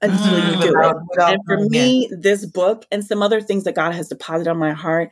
until 0.02 0.18
mm, 0.18 0.56
you 0.56 0.62
do 0.62 0.80
it. 0.80 0.96
And 1.20 1.42
for 1.46 1.60
me, 1.70 2.10
this 2.12 2.46
book 2.46 2.86
and 2.92 3.04
some 3.04 3.22
other 3.22 3.42
things 3.42 3.64
that 3.64 3.76
God 3.76 3.94
has 3.94 4.10
deposited 4.10 4.50
on 4.50 4.58
my 4.58 4.74
heart 4.74 5.12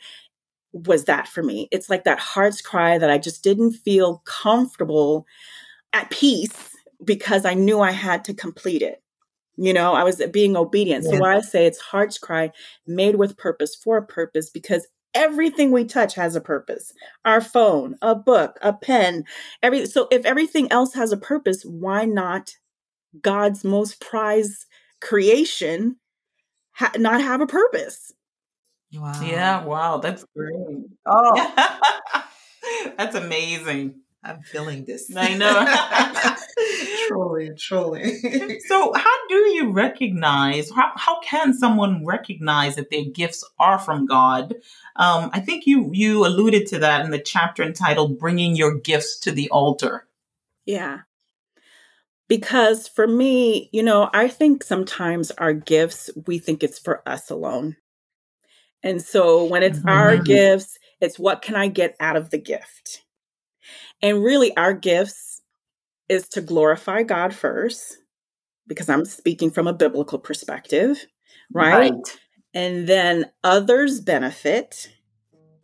was 0.73 1.05
that 1.05 1.27
for 1.27 1.43
me. 1.43 1.67
It's 1.71 1.89
like 1.89 2.03
that 2.03 2.19
heart's 2.19 2.61
cry 2.61 2.97
that 2.97 3.09
I 3.09 3.17
just 3.17 3.43
didn't 3.43 3.73
feel 3.73 4.21
comfortable 4.25 5.25
at 5.93 6.09
peace 6.09 6.75
because 7.03 7.45
I 7.45 7.53
knew 7.53 7.79
I 7.79 7.91
had 7.91 8.23
to 8.25 8.33
complete 8.33 8.81
it. 8.81 9.01
You 9.55 9.73
know, 9.73 9.93
I 9.93 10.03
was 10.03 10.21
being 10.31 10.57
obedient. 10.57 11.05
Yeah. 11.05 11.11
So 11.11 11.17
why 11.17 11.35
I 11.35 11.41
say 11.41 11.65
it's 11.65 11.79
heart's 11.79 12.17
cry 12.17 12.51
made 12.87 13.15
with 13.15 13.37
purpose 13.37 13.75
for 13.75 13.97
a 13.97 14.05
purpose 14.05 14.49
because 14.49 14.87
everything 15.13 15.71
we 15.71 15.85
touch 15.85 16.15
has 16.15 16.35
a 16.35 16.41
purpose. 16.41 16.91
Our 17.23 17.39
phone, 17.39 17.95
a 18.01 18.15
book, 18.15 18.57
a 18.63 18.73
pen, 18.73 19.25
every 19.61 19.85
so 19.85 20.07
if 20.09 20.25
everything 20.25 20.71
else 20.71 20.95
has 20.95 21.11
a 21.11 21.17
purpose, 21.17 21.63
why 21.63 22.05
not 22.05 22.55
God's 23.21 23.63
most 23.63 24.01
prized 24.01 24.65
creation 25.03 25.97
ha- 26.71 26.93
not 26.97 27.21
have 27.21 27.41
a 27.41 27.47
purpose. 27.47 28.13
Wow. 28.95 29.21
Yeah, 29.21 29.63
wow, 29.63 29.97
that's 29.97 30.25
great. 30.35 30.85
Oh, 31.05 31.53
that's 32.97 33.15
amazing. 33.15 33.95
I'm 34.23 34.41
feeling 34.41 34.85
this. 34.85 35.11
I 35.15 35.33
know. 35.33 36.35
truly, 37.07 37.51
truly. 37.57 38.59
so, 38.67 38.93
how 38.93 39.27
do 39.27 39.35
you 39.35 39.71
recognize? 39.71 40.71
How, 40.71 40.91
how 40.95 41.19
can 41.19 41.53
someone 41.53 42.05
recognize 42.05 42.75
that 42.75 42.89
their 42.89 43.03
gifts 43.03 43.43
are 43.59 43.79
from 43.79 44.05
God? 44.05 44.53
Um, 44.95 45.29
I 45.33 45.39
think 45.41 45.65
you 45.65 45.89
you 45.91 46.25
alluded 46.25 46.67
to 46.67 46.79
that 46.79 47.03
in 47.03 47.11
the 47.11 47.19
chapter 47.19 47.63
entitled 47.63 48.19
"Bringing 48.19 48.55
Your 48.55 48.79
Gifts 48.79 49.19
to 49.21 49.31
the 49.31 49.49
Altar." 49.49 50.07
Yeah, 50.65 50.99
because 52.27 52.87
for 52.87 53.07
me, 53.07 53.69
you 53.71 53.83
know, 53.83 54.09
I 54.13 54.27
think 54.27 54.63
sometimes 54.63 55.31
our 55.31 55.53
gifts, 55.53 56.09
we 56.25 56.39
think 56.39 56.63
it's 56.63 56.79
for 56.79 57.07
us 57.07 57.29
alone. 57.29 57.75
And 58.81 59.01
so 59.01 59.45
when 59.45 59.63
it's 59.63 59.79
mm-hmm. 59.79 59.89
our 59.89 60.17
gifts, 60.17 60.77
it's 60.99 61.19
what 61.19 61.41
can 61.41 61.55
I 61.55 61.67
get 61.67 61.95
out 61.99 62.15
of 62.15 62.29
the 62.29 62.37
gift? 62.37 63.03
And 64.01 64.23
really, 64.23 64.55
our 64.57 64.73
gifts 64.73 65.41
is 66.09 66.27
to 66.29 66.41
glorify 66.41 67.03
God 67.03 67.33
first, 67.33 67.97
because 68.67 68.89
I'm 68.89 69.05
speaking 69.05 69.51
from 69.51 69.67
a 69.67 69.73
biblical 69.73 70.19
perspective, 70.19 71.05
right? 71.53 71.91
right. 71.91 72.19
And 72.53 72.87
then 72.87 73.31
others 73.43 74.01
benefit, 74.01 74.89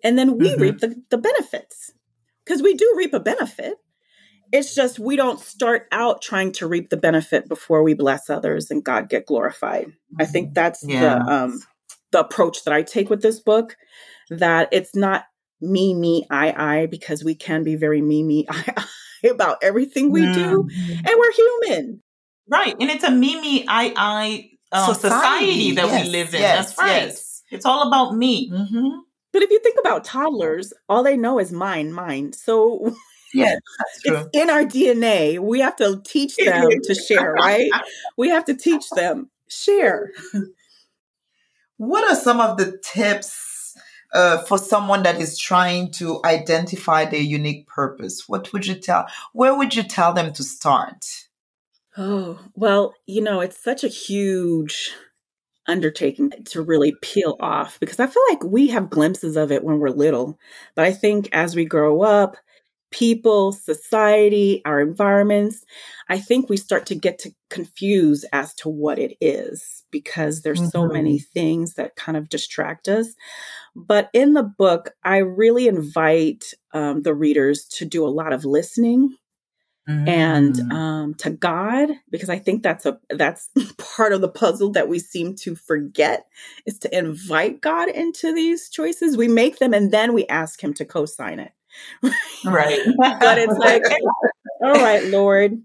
and 0.04 0.18
then 0.18 0.38
we 0.38 0.50
mm-hmm. 0.50 0.62
reap 0.62 0.80
the, 0.80 0.96
the 1.10 1.18
benefits 1.18 1.92
because 2.46 2.62
we 2.62 2.74
do 2.74 2.94
reap 2.98 3.14
a 3.14 3.20
benefit 3.20 3.76
it's 4.52 4.74
just 4.74 5.00
we 5.00 5.16
don't 5.16 5.40
start 5.40 5.88
out 5.92 6.22
trying 6.22 6.52
to 6.54 6.68
reap 6.68 6.90
the 6.90 6.98
benefit 6.98 7.48
before 7.48 7.84
we 7.84 7.94
bless 7.94 8.30
others 8.30 8.72
and 8.72 8.84
God 8.84 9.10
get 9.10 9.26
glorified. 9.26 9.92
I 10.20 10.26
think 10.26 10.48
mm-hmm. 10.48 10.54
that's 10.54 10.84
yeah. 10.84 11.20
the 11.20 11.32
um 11.32 11.62
the 12.12 12.22
approach 12.22 12.64
that 12.64 12.74
I 12.74 12.82
take 12.82 13.10
with 13.10 13.22
this 13.22 13.40
book 13.40 13.76
that 14.30 14.70
it's 14.72 14.96
not 14.96 15.26
me 15.62 15.94
me 15.94 16.26
I 16.30 16.52
I 16.52 16.86
because 16.88 17.24
we 17.24 17.36
can 17.36 17.64
be 17.64 17.76
very 17.76 18.02
me 18.02 18.24
me 18.24 18.46
I 18.50 18.74
I 19.24 19.28
about 19.28 19.58
everything 19.62 20.12
we 20.12 20.22
mm. 20.22 20.34
do 20.34 20.64
mm-hmm. 20.64 20.92
and 20.92 21.16
we're 21.18 21.32
human. 21.32 22.02
Right. 22.48 22.76
And 22.80 22.90
it's 22.90 23.04
a 23.04 23.12
me 23.12 23.40
me 23.40 23.66
I 23.68 23.94
I 23.96 24.50
uh, 24.72 24.94
society. 24.94 25.52
society, 25.52 25.72
that 25.76 25.86
yes, 25.86 26.06
we 26.06 26.10
live 26.12 26.34
in. 26.34 26.42
Yes, 26.42 26.68
that's 26.68 26.80
right. 26.80 27.08
Yes. 27.08 27.44
It's 27.52 27.66
all 27.66 27.88
about 27.88 28.16
me. 28.16 28.50
Mm-hmm. 28.50 29.00
But 29.32 29.42
if 29.44 29.50
you 29.50 29.60
think 29.60 29.78
about 29.80 30.06
toddlers, 30.06 30.74
all 30.88 31.04
they 31.04 31.18
know 31.18 31.40
is 31.40 31.52
mine, 31.52 31.92
mine. 31.92 32.34
So 32.34 32.96
Yes, 33.34 33.60
it's 34.04 34.30
in 34.34 34.50
our 34.50 34.64
DNA. 34.64 35.40
We 35.40 35.60
have 35.60 35.76
to 35.78 36.02
teach 36.04 36.36
them 36.38 36.70
to 36.84 36.96
share, 36.96 37.34
right? 37.34 37.70
We 38.18 38.30
have 38.30 38.46
to 38.46 38.56
teach 38.56 38.90
them 38.90 39.30
share. 39.48 40.12
What 41.80 42.12
are 42.12 42.16
some 42.22 42.42
of 42.42 42.58
the 42.58 42.78
tips 42.84 43.74
uh, 44.14 44.40
for 44.40 44.58
someone 44.58 45.04
that 45.04 45.22
is 45.22 45.38
trying 45.38 45.92
to 45.94 46.20
identify 46.26 47.06
their 47.06 47.22
unique 47.22 47.68
purpose? 47.68 48.28
What 48.28 48.52
would 48.52 48.68
you 48.68 48.76
tell? 48.76 49.08
Where 49.32 49.58
would 49.58 49.74
you 49.74 49.84
tell 49.84 50.12
them 50.12 50.34
to 50.34 50.44
start? 50.44 51.06
Oh, 51.98 52.38
well, 52.54 52.96
you 53.06 53.22
know, 53.22 53.40
it's 53.40 53.64
such 53.64 53.86
a 53.86 53.88
huge 53.88 54.92
undertaking 55.68 56.32
to 56.46 56.62
really 56.62 56.96
peel 57.02 57.38
off 57.40 57.80
because 57.80 58.00
I 58.00 58.08
feel 58.08 58.24
like 58.30 58.44
we 58.44 58.68
have 58.68 58.90
glimpses 58.90 59.38
of 59.38 59.50
it 59.50 59.64
when 59.64 59.80
we're 59.80 59.90
little. 59.90 60.38
But 60.76 60.84
I 60.84 60.92
think 60.92 61.30
as 61.32 61.56
we 61.56 61.64
grow 61.64 62.02
up, 62.02 62.36
people, 62.92 63.52
society, 63.52 64.62
our 64.66 64.80
environments, 64.82 65.66
I 66.08 66.20
think 66.20 66.50
we 66.50 66.58
start 66.58 66.86
to 66.88 66.96
get 66.96 67.20
to 67.20 67.32
confuse 67.50 68.26
as 68.34 68.54
to 68.56 68.70
what 68.70 69.00
it 69.00 69.16
is 69.22 69.84
because 69.92 70.42
there's 70.42 70.60
mm-hmm. 70.60 70.70
so 70.70 70.88
many 70.88 71.20
things 71.20 71.76
that 71.76 71.96
kind 71.96 72.18
of 72.18 72.30
distract 72.30 72.88
us. 72.88 73.10
But 73.76 74.10
in 74.14 74.34
the 74.34 74.44
book, 74.44 74.92
I 75.04 75.18
really 75.18 75.68
invite 75.68 76.54
um, 76.74 77.04
the 77.04 77.14
readers 77.14 77.66
to 77.76 77.86
do 77.86 78.06
a 78.06 78.10
lot 78.10 78.34
of 78.34 78.46
listening 78.46 79.16
mm-hmm. 79.88 80.08
and 80.08 80.56
mm. 80.56 80.72
um, 80.72 81.14
to 81.16 81.30
God, 81.30 81.90
because 82.10 82.30
I 82.30 82.40
think 82.40 82.64
that's 82.64 82.86
a 82.86 83.00
that's 83.10 83.50
part 83.78 84.14
of 84.14 84.22
the 84.22 84.30
puzzle 84.30 84.72
that 84.72 84.90
we 84.90 85.00
seem 85.00 85.36
to 85.38 85.56
forget 85.56 86.28
is 86.66 86.80
to 86.80 86.98
invite 86.98 87.62
God 87.62 87.90
into 87.90 88.34
these 88.34 88.70
choices. 88.70 89.18
We 89.18 89.28
make 89.28 89.60
them 89.60 89.74
and 89.74 89.92
then 89.92 90.14
we 90.14 90.28
ask 90.28 90.64
Him 90.64 90.74
to 90.76 90.86
co-sign 90.86 91.40
it. 91.40 91.52
Right. 92.46 92.80
but 92.98 93.38
it's 93.38 93.58
like, 93.58 93.84
all 94.64 94.74
right, 94.74 95.04
Lord. 95.06 95.62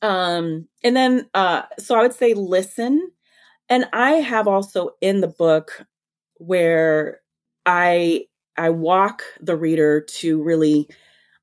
Um, 0.00 0.68
and 0.82 0.96
then 0.96 1.28
uh 1.32 1.62
so 1.78 1.96
I 1.96 2.02
would 2.02 2.14
say 2.14 2.34
listen. 2.34 3.10
And 3.68 3.88
I 3.92 4.12
have 4.12 4.48
also 4.48 4.90
in 5.00 5.20
the 5.20 5.28
book 5.28 5.86
where 6.36 7.20
I 7.64 8.26
I 8.56 8.70
walk 8.70 9.22
the 9.40 9.56
reader 9.56 10.00
to 10.00 10.42
really 10.42 10.88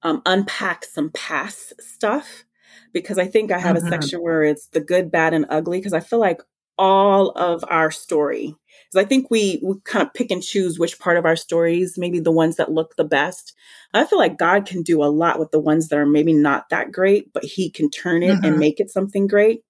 um, 0.03 0.21
unpack 0.25 0.85
some 0.85 1.09
past 1.11 1.73
stuff 1.81 2.45
because 2.93 3.17
I 3.17 3.27
think 3.27 3.51
I 3.51 3.59
have 3.59 3.75
mm-hmm. 3.75 3.87
a 3.87 3.89
section 3.89 4.21
where 4.21 4.43
it's 4.43 4.67
the 4.67 4.79
good, 4.79 5.11
bad, 5.11 5.33
and 5.33 5.45
ugly 5.49 5.79
because 5.79 5.93
I 5.93 5.99
feel 5.99 6.19
like 6.19 6.41
all 6.77 7.31
of 7.31 7.63
our 7.67 7.91
story 7.91 8.55
because 8.89 9.05
I 9.05 9.07
think 9.07 9.29
we, 9.29 9.59
we 9.63 9.75
kind 9.83 10.05
of 10.05 10.13
pick 10.13 10.31
and 10.31 10.41
choose 10.41 10.79
which 10.79 10.99
part 10.99 11.17
of 11.17 11.25
our 11.25 11.35
stories, 11.35 11.97
maybe 11.97 12.19
the 12.19 12.31
ones 12.31 12.55
that 12.55 12.71
look 12.71 12.95
the 12.95 13.03
best. 13.03 13.53
I 13.93 14.05
feel 14.05 14.17
like 14.17 14.37
God 14.37 14.65
can 14.65 14.81
do 14.81 15.03
a 15.03 15.05
lot 15.05 15.39
with 15.39 15.51
the 15.51 15.59
ones 15.59 15.89
that 15.89 15.99
are 15.99 16.05
maybe 16.05 16.33
not 16.33 16.69
that 16.69 16.91
great, 16.91 17.31
but 17.33 17.43
He 17.43 17.69
can 17.69 17.89
turn 17.89 18.23
it 18.23 18.35
mm-hmm. 18.35 18.45
and 18.45 18.57
make 18.57 18.79
it 18.79 18.89
something 18.89 19.27
great. 19.27 19.63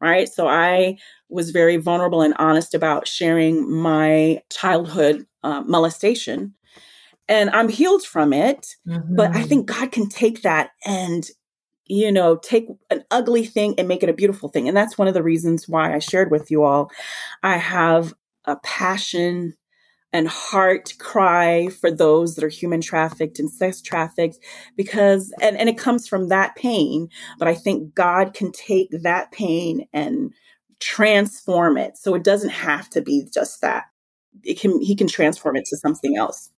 Right. 0.00 0.28
So 0.28 0.46
I 0.46 0.98
was 1.28 1.50
very 1.50 1.76
vulnerable 1.76 2.22
and 2.22 2.34
honest 2.38 2.74
about 2.74 3.08
sharing 3.08 3.70
my 3.70 4.42
childhood 4.50 5.26
uh, 5.42 5.62
molestation. 5.62 6.54
And 7.26 7.50
I'm 7.50 7.68
healed 7.68 8.04
from 8.04 8.32
it. 8.32 8.76
Mm-hmm. 8.86 9.16
But 9.16 9.30
I 9.30 9.40
mm-hmm. 9.40 9.48
think 9.48 9.66
God 9.66 9.92
can 9.92 10.08
take 10.08 10.42
that 10.42 10.70
and 10.86 11.28
you 11.88 12.12
know, 12.12 12.36
take 12.36 12.68
an 12.90 13.02
ugly 13.10 13.44
thing 13.44 13.74
and 13.78 13.88
make 13.88 14.02
it 14.02 14.10
a 14.10 14.14
beautiful 14.14 14.48
thing. 14.50 14.68
And 14.68 14.76
that's 14.76 14.98
one 14.98 15.08
of 15.08 15.14
the 15.14 15.22
reasons 15.22 15.68
why 15.68 15.94
I 15.94 15.98
shared 15.98 16.30
with 16.30 16.50
you 16.50 16.62
all. 16.62 16.90
I 17.42 17.56
have 17.56 18.14
a 18.48 18.56
passion 18.56 19.54
and 20.12 20.26
heart 20.26 20.94
cry 20.98 21.68
for 21.68 21.90
those 21.90 22.34
that 22.34 22.44
are 22.44 22.48
human 22.48 22.80
trafficked 22.80 23.38
and 23.38 23.50
sex 23.50 23.82
trafficked 23.82 24.38
because 24.74 25.32
and, 25.42 25.56
and 25.58 25.68
it 25.68 25.76
comes 25.76 26.08
from 26.08 26.28
that 26.28 26.56
pain 26.56 27.08
but 27.38 27.46
i 27.46 27.54
think 27.54 27.94
god 27.94 28.32
can 28.32 28.50
take 28.50 28.88
that 28.90 29.30
pain 29.32 29.86
and 29.92 30.32
transform 30.80 31.76
it. 31.76 31.96
So 31.96 32.14
it 32.14 32.24
doesn't 32.24 32.50
have 32.50 32.88
to 32.90 33.00
be 33.00 33.26
just 33.32 33.60
that. 33.62 33.84
It 34.44 34.60
can 34.60 34.80
he 34.80 34.94
can 34.94 35.08
transform 35.08 35.56
it 35.56 35.64
to 35.66 35.76
something 35.76 36.16
else 36.16 36.50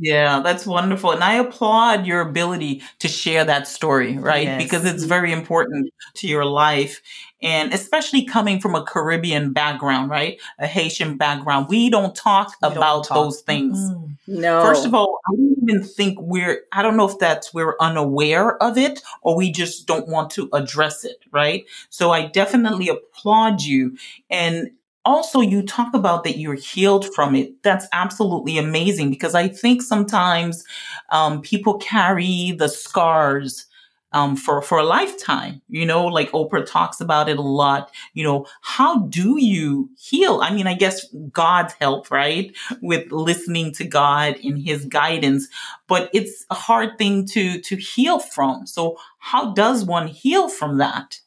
Yeah, 0.00 0.40
that's 0.40 0.66
wonderful. 0.66 1.12
And 1.12 1.22
I 1.22 1.34
applaud 1.34 2.06
your 2.06 2.20
ability 2.20 2.82
to 3.00 3.08
share 3.08 3.44
that 3.44 3.68
story, 3.68 4.16
right? 4.18 4.44
Yes. 4.44 4.62
Because 4.62 4.84
it's 4.84 5.04
very 5.04 5.32
important 5.32 5.92
to 6.14 6.28
your 6.28 6.44
life. 6.44 7.00
And 7.40 7.72
especially 7.72 8.24
coming 8.24 8.60
from 8.60 8.74
a 8.74 8.82
Caribbean 8.82 9.52
background, 9.52 10.10
right? 10.10 10.40
A 10.58 10.66
Haitian 10.66 11.16
background. 11.16 11.66
We 11.68 11.88
don't 11.90 12.14
talk 12.14 12.54
We 12.62 12.68
don't 12.68 12.76
about 12.76 13.04
talk. 13.04 13.16
those 13.16 13.40
things. 13.42 13.78
Mm. 13.78 14.16
No. 14.26 14.62
First 14.62 14.84
of 14.84 14.94
all, 14.94 15.20
I 15.26 15.36
don't 15.36 15.56
even 15.62 15.84
think 15.84 16.18
we're, 16.20 16.62
I 16.72 16.82
don't 16.82 16.96
know 16.96 17.08
if 17.08 17.18
that's 17.18 17.54
we're 17.54 17.76
unaware 17.80 18.60
of 18.62 18.76
it 18.76 19.02
or 19.22 19.36
we 19.36 19.52
just 19.52 19.86
don't 19.86 20.08
want 20.08 20.30
to 20.32 20.48
address 20.52 21.04
it, 21.04 21.24
right? 21.30 21.64
So 21.90 22.10
I 22.10 22.26
definitely 22.26 22.88
applaud 22.88 23.62
you. 23.62 23.96
And 24.28 24.72
also, 25.04 25.40
you 25.40 25.62
talk 25.62 25.94
about 25.94 26.24
that 26.24 26.38
you're 26.38 26.54
healed 26.54 27.12
from 27.14 27.34
it. 27.34 27.62
That's 27.62 27.86
absolutely 27.92 28.58
amazing 28.58 29.10
because 29.10 29.34
I 29.34 29.48
think 29.48 29.82
sometimes 29.82 30.64
um, 31.10 31.40
people 31.42 31.78
carry 31.78 32.52
the 32.52 32.68
scars 32.68 33.66
um, 34.12 34.36
for 34.36 34.62
for 34.62 34.78
a 34.78 34.84
lifetime. 34.84 35.60
You 35.68 35.86
know, 35.86 36.06
like 36.06 36.30
Oprah 36.32 36.66
talks 36.66 37.00
about 37.00 37.28
it 37.28 37.38
a 37.38 37.42
lot. 37.42 37.90
You 38.14 38.24
know, 38.24 38.46
how 38.62 39.00
do 39.00 39.38
you 39.40 39.90
heal? 39.98 40.40
I 40.42 40.52
mean, 40.52 40.66
I 40.66 40.74
guess 40.74 41.06
God's 41.32 41.74
help, 41.74 42.10
right, 42.10 42.54
with 42.80 43.10
listening 43.12 43.72
to 43.74 43.84
God 43.84 44.36
in 44.36 44.56
His 44.56 44.84
guidance, 44.86 45.48
but 45.86 46.10
it's 46.12 46.44
a 46.50 46.54
hard 46.54 46.98
thing 46.98 47.26
to 47.28 47.60
to 47.60 47.76
heal 47.76 48.18
from. 48.18 48.66
So, 48.66 48.98
how 49.18 49.52
does 49.52 49.84
one 49.84 50.08
heal 50.08 50.48
from 50.48 50.78
that? 50.78 51.20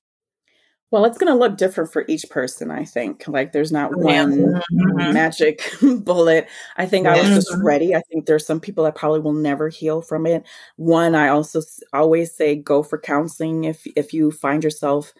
Well, 0.91 1.05
it's 1.05 1.17
going 1.17 1.31
to 1.31 1.39
look 1.39 1.55
different 1.57 1.91
for 1.93 2.03
each 2.09 2.25
person, 2.29 2.69
I 2.69 2.83
think. 2.83 3.25
Like, 3.25 3.53
there's 3.53 3.71
not 3.71 3.91
Yeah. 3.97 4.25
one 4.25 4.59
Mhm. 4.73 5.13
magic 5.13 5.61
bullet. 6.03 6.49
I 6.75 6.85
think 6.85 7.07
I 7.07 7.15
was 7.15 7.33
just 7.33 7.55
ready. 7.63 7.95
I 7.95 8.01
think 8.11 8.25
there's 8.25 8.45
some 8.45 8.59
people 8.59 8.83
that 8.83 8.95
probably 8.95 9.21
will 9.21 9.31
never 9.33 9.69
heal 9.69 10.01
from 10.01 10.25
it. 10.25 10.43
One, 10.75 11.15
I 11.15 11.29
also 11.29 11.61
always 11.93 12.35
say 12.35 12.55
go 12.57 12.83
for 12.83 12.97
counseling 12.99 13.63
if 13.63 13.87
if 13.95 14.13
you 14.13 14.31
find 14.31 14.63
yourself 14.65 15.13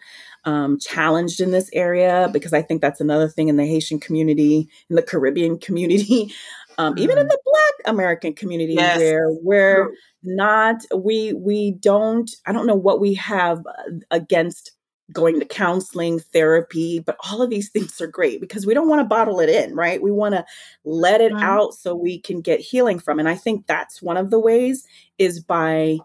um, 0.44 0.78
challenged 0.78 1.40
in 1.40 1.52
this 1.52 1.70
area, 1.72 2.28
because 2.32 2.52
I 2.52 2.60
think 2.62 2.82
that's 2.82 3.00
another 3.00 3.28
thing 3.28 3.48
in 3.48 3.56
the 3.56 3.64
Haitian 3.66 3.98
community, 4.00 4.68
in 4.90 4.96
the 4.96 5.02
Caribbean 5.02 5.58
community, 5.58 6.34
um, 6.78 6.94
even 6.98 7.16
in 7.18 7.24
Mhm. 7.24 7.28
the 7.30 7.38
Black 7.46 7.94
American 7.94 8.34
community, 8.34 8.74
Yes. 8.74 8.98
where 8.98 9.30
we're 9.42 9.88
not 10.22 10.82
we 10.94 11.32
we 11.32 11.72
don't 11.72 12.30
I 12.46 12.52
don't 12.52 12.66
know 12.66 12.74
what 12.76 13.00
we 13.00 13.14
have 13.14 13.60
uh, 13.66 13.92
against 14.10 14.72
going 15.12 15.40
to 15.40 15.46
counseling, 15.46 16.20
therapy, 16.20 17.00
but 17.00 17.16
all 17.30 17.42
of 17.42 17.50
these 17.50 17.70
things 17.70 18.00
are 18.00 18.06
great 18.06 18.40
because 18.40 18.66
we 18.66 18.74
don't 18.74 18.88
want 18.88 19.00
to 19.00 19.04
bottle 19.06 19.40
it 19.40 19.48
in, 19.50 19.74
right? 19.76 20.02
We 20.02 20.10
want 20.10 20.34
to 20.34 20.44
let 20.84 21.20
it 21.20 21.34
out 21.42 21.74
so 21.74 21.94
we 21.94 22.18
can 22.18 22.40
get 22.40 22.60
healing 22.60 22.98
from. 22.98 23.18
it. 23.18 23.22
And 23.22 23.28
I 23.28 23.36
think 23.36 23.66
that's 23.66 24.02
one 24.02 24.16
of 24.16 24.30
the 24.30 24.40
ways 24.40 24.86
is 25.18 25.40
by 25.40 25.98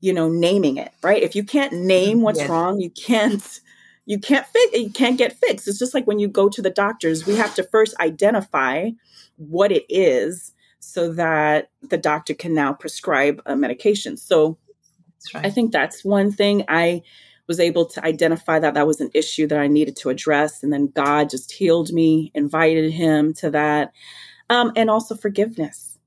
you 0.00 0.12
know 0.12 0.28
naming 0.30 0.76
it, 0.78 0.92
right? 1.02 1.22
If 1.22 1.34
you 1.36 1.44
can't 1.44 1.74
mm, 1.74 1.86
name 1.86 2.22
what's 2.22 2.40
Yes. 2.40 2.48
wrong, 2.48 2.80
you 2.80 2.90
can't 2.90 3.60
you 4.06 4.18
can't 4.18 4.46
fix 4.46 4.78
you 4.78 4.90
can't 4.90 5.18
get 5.18 5.34
fixed. 5.38 5.68
It's 5.68 5.78
just 5.78 5.94
like 5.94 6.06
when 6.06 6.18
you 6.18 6.28
go 6.28 6.48
to 6.48 6.62
the 6.62 6.70
doctors, 6.70 7.26
we 7.26 7.36
have 7.36 7.54
to 7.56 7.64
first 7.64 7.94
identify 8.00 8.90
what 9.36 9.72
it 9.72 9.84
is 9.88 10.52
so 10.80 11.12
that 11.14 11.70
the 11.82 11.98
doctor 11.98 12.34
can 12.34 12.54
now 12.54 12.72
prescribe 12.72 13.42
a 13.46 13.56
medication. 13.56 14.16
So 14.16 14.58
That's 15.14 15.34
right. 15.34 15.46
I 15.46 15.50
think 15.50 15.72
that's 15.72 16.04
one 16.04 16.32
thing 16.32 16.64
I 16.68 17.02
was 17.50 17.58
able 17.58 17.84
to 17.84 18.04
identify 18.04 18.60
that 18.60 18.74
that 18.74 18.86
was 18.86 19.00
an 19.00 19.10
issue 19.12 19.44
that 19.48 19.58
I 19.58 19.66
needed 19.66 19.96
to 19.96 20.08
address. 20.08 20.62
And 20.62 20.72
then 20.72 20.86
God 20.86 21.28
just 21.28 21.50
healed 21.50 21.92
me, 21.92 22.30
invited 22.32 22.92
him 22.92 23.34
to 23.34 23.50
that. 23.50 23.92
Um, 24.48 24.70
and 24.76 24.88
also 24.88 25.16
forgiveness. 25.16 25.98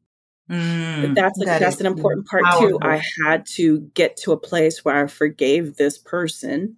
Mm. 0.49 1.13
That's 1.13 1.41
a, 1.41 1.45
That 1.45 1.59
that's 1.59 1.81
an 1.81 1.85
important 1.85 2.27
part 2.27 2.45
too. 2.59 2.79
I 2.81 3.01
had 3.25 3.45
to 3.57 3.81
get 3.93 4.15
to 4.17 4.31
a 4.31 4.37
place 4.37 4.85
where 4.85 5.03
I 5.03 5.07
forgave 5.07 5.75
this 5.75 5.97
person. 5.97 6.77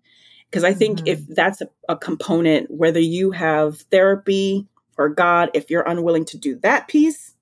Because 0.50 0.64
I 0.64 0.74
think 0.74 1.02
Mhm. 1.02 1.10
if 1.10 1.28
that's 1.28 1.62
a, 1.62 1.70
a 1.88 1.96
component, 1.96 2.72
whether 2.72 3.00
you 3.00 3.30
have 3.30 3.82
therapy 3.92 4.66
or 4.98 5.10
God, 5.10 5.52
if 5.54 5.70
you're 5.70 5.88
unwilling 5.88 6.26
to 6.26 6.40
do 6.40 6.56
that 6.64 6.88
piece, 6.88 7.36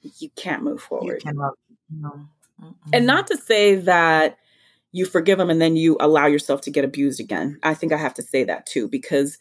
you 0.00 0.28
can't 0.34 0.64
move 0.64 0.80
you 0.80 0.86
forward. 0.88 1.22
cannot. 1.22 1.52
No. 1.88 2.26
And 2.92 3.06
not 3.06 3.28
to 3.28 3.36
say 3.36 3.76
that 3.76 4.38
you 4.92 5.06
forgive 5.06 5.38
them 5.38 5.50
and 5.50 5.60
then 5.60 5.76
you 5.76 5.96
allow 6.00 6.26
yourself 6.26 6.60
to 6.62 6.70
get 6.70 6.84
abused 6.84 7.20
again. 7.20 7.58
I 7.62 7.74
think 7.74 7.92
I 7.92 7.96
have 7.96 8.14
to 8.14 8.22
say 8.22 8.44
that 8.44 8.66
too, 8.66 8.88
because 8.88 9.38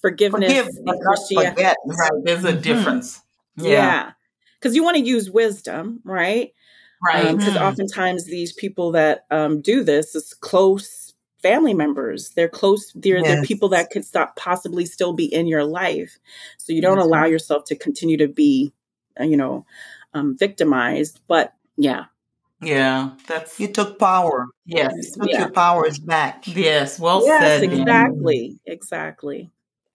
forgiveness 0.00 0.58
forgive, 0.58 0.66
in 0.76 0.84
but 0.84 0.96
not 0.98 1.16
Christianity, 1.16 1.56
forget. 1.56 1.76
Right. 1.86 2.10
There's 2.24 2.44
a 2.44 2.52
Mhm. 2.54 2.62
difference. 2.62 3.20
yeah, 3.56 4.12
because 4.58 4.74
you 4.74 4.82
want 4.82 4.96
to 4.96 5.02
use 5.04 5.30
wisdom, 5.30 6.00
right? 6.04 6.52
Right. 7.02 7.36
Because 7.36 7.54
Mhm. 7.54 7.62
oftentimes 7.62 8.24
these 8.24 8.52
people 8.52 8.90
that 8.92 9.26
um, 9.30 9.60
do 9.60 9.84
this 9.84 10.14
is 10.14 10.34
close 10.34 11.12
family 11.42 11.74
members. 11.74 12.30
They're 12.30 12.48
close. 12.48 12.90
They're, 12.94 13.22
they're 13.22 13.42
people 13.42 13.68
that 13.68 13.90
could 13.90 14.04
stop 14.06 14.34
possibly 14.36 14.86
still 14.86 15.12
be 15.12 15.26
in 15.26 15.46
your 15.46 15.62
life. 15.64 16.16
So 16.56 16.72
you 16.72 16.80
don't 16.80 16.96
That's 16.96 17.06
allow 17.06 17.26
yourself 17.26 17.64
to 17.66 17.76
continue 17.76 18.16
to 18.16 18.28
be, 18.28 18.72
uh, 19.20 19.24
you 19.24 19.36
know, 19.36 19.66
um, 20.14 20.36
victimized. 20.38 21.20
But 21.28 21.52
yeah, 21.76 22.06
yeah. 22.60 23.10
That's 23.26 23.58
You 23.60 23.68
took 23.68 23.98
power. 23.98 24.46
yes. 24.66 24.92
You 24.94 25.22
took 25.22 25.30
Yeah. 25.30 25.38
your 25.40 25.50
powers 25.50 25.98
back. 25.98 26.44
Yes. 26.46 26.98
Well 26.98 27.24
yes, 27.26 27.60
said. 27.60 27.64
Ann. 27.70 27.80
exactly, 27.80 28.58
exactly. 28.66 29.50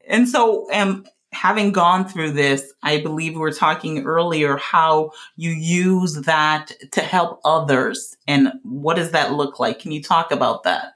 And 0.07 0.27
so, 0.27 0.71
um, 0.73 1.05
having 1.31 1.71
gone 1.71 2.07
through 2.07 2.31
this, 2.31 2.73
I 2.81 2.99
believe 3.01 3.33
we 3.33 3.39
were 3.39 3.51
talking 3.51 4.03
earlier 4.05 4.57
how 4.57 5.11
you 5.35 5.51
use 5.51 6.15
that 6.23 6.71
to 6.93 7.01
help 7.01 7.39
others, 7.45 8.17
and 8.27 8.51
what 8.63 8.95
does 8.95 9.11
that 9.11 9.33
look 9.33 9.59
like? 9.59 9.77
Can 9.79 9.91
you 9.91 10.01
talk 10.01 10.31
about 10.31 10.63
that? 10.63 10.93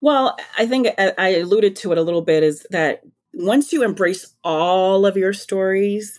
Well, 0.00 0.36
I 0.58 0.66
think 0.66 0.88
I 0.98 1.12
I 1.18 1.28
alluded 1.36 1.76
to 1.76 1.92
it 1.92 1.98
a 1.98 2.02
little 2.02 2.22
bit 2.22 2.42
is 2.42 2.66
that 2.70 3.02
once 3.34 3.72
you 3.72 3.84
embrace 3.84 4.34
all 4.42 5.06
of 5.06 5.16
your 5.16 5.32
stories, 5.32 6.18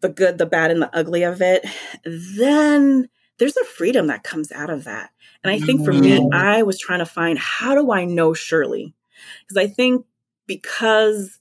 the 0.00 0.08
good, 0.08 0.38
the 0.38 0.46
bad, 0.46 0.72
and 0.72 0.82
the 0.82 0.96
ugly 0.96 1.22
of 1.22 1.40
it, 1.40 1.64
then 2.04 3.08
there's 3.40 3.56
a 3.56 3.64
freedom 3.64 4.06
that 4.06 4.22
comes 4.22 4.52
out 4.52 4.70
of 4.70 4.84
that. 4.84 5.10
And 5.42 5.50
I 5.52 5.58
think 5.58 5.84
for 5.84 5.92
me, 5.92 6.20
Mhm. 6.20 6.32
I 6.34 6.62
was 6.62 6.78
trying 6.78 6.98
to 7.00 7.06
find 7.06 7.38
how 7.38 7.74
do 7.74 7.90
I 7.90 8.04
know 8.04 8.34
Shirley? 8.34 8.94
Because 9.40 9.56
I 9.56 9.66
think 9.66 10.04
because 10.46 11.38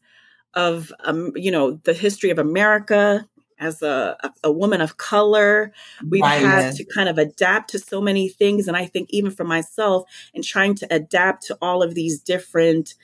of 0.56 0.92
um, 1.04 1.32
you 1.36 1.52
know 1.52 1.74
the 1.84 1.94
history 1.94 2.32
of 2.32 2.40
America 2.40 3.28
as 3.60 3.82
a, 3.82 4.18
a, 4.42 4.52
woman 4.52 4.80
of 4.80 4.96
color, 4.96 5.74
we've 6.10 6.24
Right. 6.24 6.42
had 6.42 6.76
to 6.76 6.86
kind 6.86 7.10
of 7.10 7.18
adapt 7.18 7.72
to 7.72 7.80
so 7.80 8.00
many 8.00 8.30
things. 8.30 8.70
And 8.70 8.78
I 8.78 8.86
think 8.86 9.10
even 9.12 9.32
for 9.32 9.44
myself, 9.44 10.10
in 10.34 10.42
trying 10.42 10.76
to 10.76 10.88
adapt 10.90 11.46
to 11.48 11.58
all 11.62 11.84
of 11.84 11.94
these 11.94 12.22
different 12.22 12.96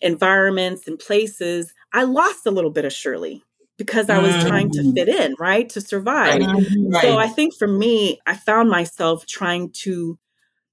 environments 0.00 0.86
and 0.86 1.00
places, 1.00 1.74
I 1.92 2.04
lost 2.04 2.46
a 2.46 2.52
little 2.52 2.70
bit 2.70 2.84
of 2.84 2.92
Shirley 2.92 3.42
because 3.78 4.10
I 4.10 4.18
was 4.18 4.36
trying 4.36 4.70
to 4.72 4.82
Mm. 4.82 4.94
fit 4.94 5.08
in, 5.08 5.34
right? 5.38 5.68
To 5.70 5.80
survive. 5.80 6.40
Right. 6.40 7.02
So 7.02 7.16
I 7.18 7.28
think 7.28 7.54
for 7.54 7.68
me, 7.68 8.20
I 8.26 8.34
found 8.34 8.68
myself 8.68 9.24
trying 9.26 9.70
to 9.84 10.18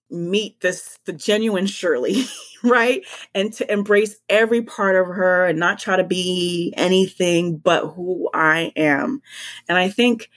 meet 0.09 0.59
this 0.61 0.97
the 1.05 1.13
genuine 1.13 1.65
Shirley, 1.67 2.25
right? 2.63 3.03
And 3.33 3.53
to 3.53 3.71
embrace 3.71 4.15
every 4.29 4.61
part 4.61 4.95
of 4.95 5.07
her 5.07 5.45
and 5.45 5.59
not 5.59 5.79
try 5.79 5.95
to 5.97 6.03
be 6.03 6.73
anything 6.77 7.57
but 7.57 7.87
who 7.93 8.29
I 8.33 8.71
am. 8.75 9.21
And 9.69 9.77
I 9.77 9.89
think 9.89 10.29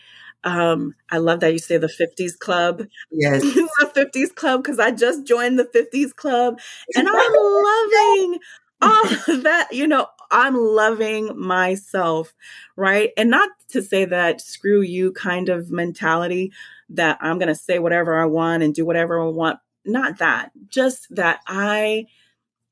um 0.44 0.94
I 1.10 1.18
love 1.18 1.40
that 1.40 1.52
you 1.52 1.58
say 1.58 1.76
the 1.78 1.88
50s 1.88 2.38
club. 2.38 2.86
Yes. 3.10 3.42
the 3.42 3.90
50s 3.94 4.34
club 4.34 4.62
because 4.62 4.78
I 4.78 4.90
just 4.90 5.26
joined 5.26 5.58
the 5.58 5.64
50s 5.64 6.14
club 6.14 6.58
and 6.94 7.08
I'm 7.08 7.32
loving 7.34 8.38
all 8.80 9.02
of 9.28 9.42
that. 9.44 9.68
You 9.72 9.86
know, 9.86 10.06
I'm 10.30 10.56
loving 10.56 11.38
myself, 11.38 12.34
right? 12.76 13.10
And 13.16 13.30
not 13.30 13.50
to 13.70 13.82
say 13.82 14.04
that 14.06 14.40
screw 14.40 14.80
you 14.82 15.12
kind 15.12 15.48
of 15.48 15.70
mentality 15.70 16.52
that 16.90 17.18
I'm 17.20 17.38
going 17.38 17.48
to 17.48 17.54
say 17.54 17.78
whatever 17.78 18.20
I 18.20 18.24
want 18.26 18.62
and 18.62 18.74
do 18.74 18.84
whatever 18.84 19.20
I 19.22 19.26
want. 19.26 19.58
Not 19.84 20.18
that, 20.18 20.50
just 20.68 21.06
that 21.14 21.40
I 21.46 22.06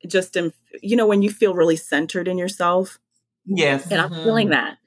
just 0.06 0.36
am, 0.36 0.52
you 0.82 0.96
know, 0.96 1.06
when 1.06 1.22
you 1.22 1.30
feel 1.30 1.54
really 1.54 1.76
centered 1.76 2.28
in 2.28 2.38
yourself, 2.38 2.98
Yes. 3.46 3.90
and 3.90 4.00
I'm 4.00 4.10
Mhm. 4.10 4.22
feeling 4.22 4.48
that. 4.50 4.78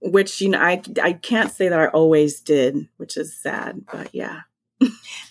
Which 0.00 0.40
you 0.40 0.48
know, 0.48 0.58
I 0.58 0.82
I 1.02 1.12
can't 1.12 1.52
say 1.52 1.68
that 1.68 1.78
I 1.78 1.86
always 1.88 2.40
did, 2.40 2.88
which 2.96 3.16
is 3.16 3.36
sad, 3.36 3.84
but 3.92 4.12
yeah, 4.12 4.40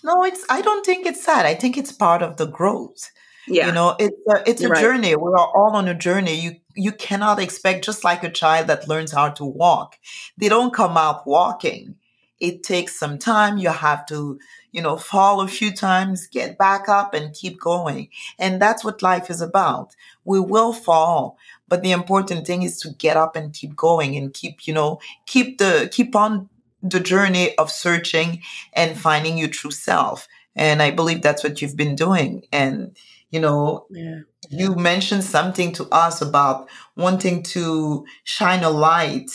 No, 0.03 0.23
it's. 0.23 0.45
I 0.49 0.61
don't 0.61 0.85
think 0.85 1.05
it's 1.05 1.23
sad. 1.23 1.45
I 1.45 1.55
think 1.55 1.77
it's 1.77 1.91
part 1.91 2.21
of 2.21 2.37
the 2.37 2.45
growth. 2.45 3.11
Yeah, 3.47 3.67
You 3.67 3.73
know, 3.73 3.95
it's 3.99 4.17
a, 4.29 4.49
it's 4.49 4.61
a 4.63 4.69
right. 4.69 4.81
journey. 4.81 5.15
We 5.15 5.29
are 5.29 5.47
all 5.55 5.75
on 5.75 5.87
a 5.87 5.95
journey. 5.95 6.35
You 6.39 6.55
you 6.75 6.91
cannot 6.91 7.39
expect 7.39 7.83
just 7.83 8.03
like 8.03 8.23
a 8.23 8.29
child 8.31 8.67
that 8.67 8.87
learns 8.87 9.11
how 9.11 9.29
to 9.31 9.45
walk. 9.45 9.97
They 10.37 10.47
don't 10.49 10.73
come 10.73 10.95
out 10.97 11.27
walking. 11.27 11.95
It 12.39 12.63
takes 12.63 12.97
some 12.97 13.19
time. 13.19 13.57
You 13.57 13.69
have 13.69 14.05
to, 14.07 14.39
you 14.71 14.81
know, 14.81 14.97
fall 14.97 15.41
a 15.41 15.47
few 15.47 15.71
times, 15.71 16.27
get 16.27 16.57
back 16.57 16.89
up 16.89 17.13
and 17.13 17.33
keep 17.35 17.59
going. 17.59 18.09
And 18.39 18.61
that's 18.61 18.83
what 18.83 19.01
life 19.03 19.29
is 19.29 19.41
about. 19.41 19.95
We 20.25 20.39
will 20.39 20.73
fall, 20.73 21.37
but 21.67 21.83
the 21.83 21.91
important 21.91 22.47
thing 22.47 22.63
is 22.63 22.79
to 22.81 22.89
get 22.91 23.17
up 23.17 23.35
and 23.35 23.53
keep 23.53 23.75
going 23.75 24.15
and 24.15 24.33
keep, 24.33 24.65
you 24.67 24.73
know, 24.73 24.99
keep 25.25 25.57
the 25.57 25.89
keep 25.91 26.15
on 26.15 26.49
the 26.81 26.99
journey 26.99 27.55
of 27.57 27.69
searching 27.69 28.41
and 28.73 28.97
finding 28.97 29.37
your 29.37 29.49
true 29.49 29.71
self. 29.71 30.27
And 30.55 30.81
I 30.81 30.91
believe 30.91 31.21
that's 31.21 31.43
what 31.43 31.61
you've 31.61 31.77
been 31.77 31.95
doing. 31.95 32.43
And, 32.51 32.97
you 33.31 33.39
know, 33.39 33.87
Yeah. 33.89 34.19
you 34.49 34.75
mentioned 34.75 35.23
something 35.23 35.71
to 35.73 35.87
us 35.89 36.21
about 36.21 36.69
wanting 36.95 37.43
to 37.43 38.05
shine 38.23 38.63
a 38.63 38.69
light 38.69 39.31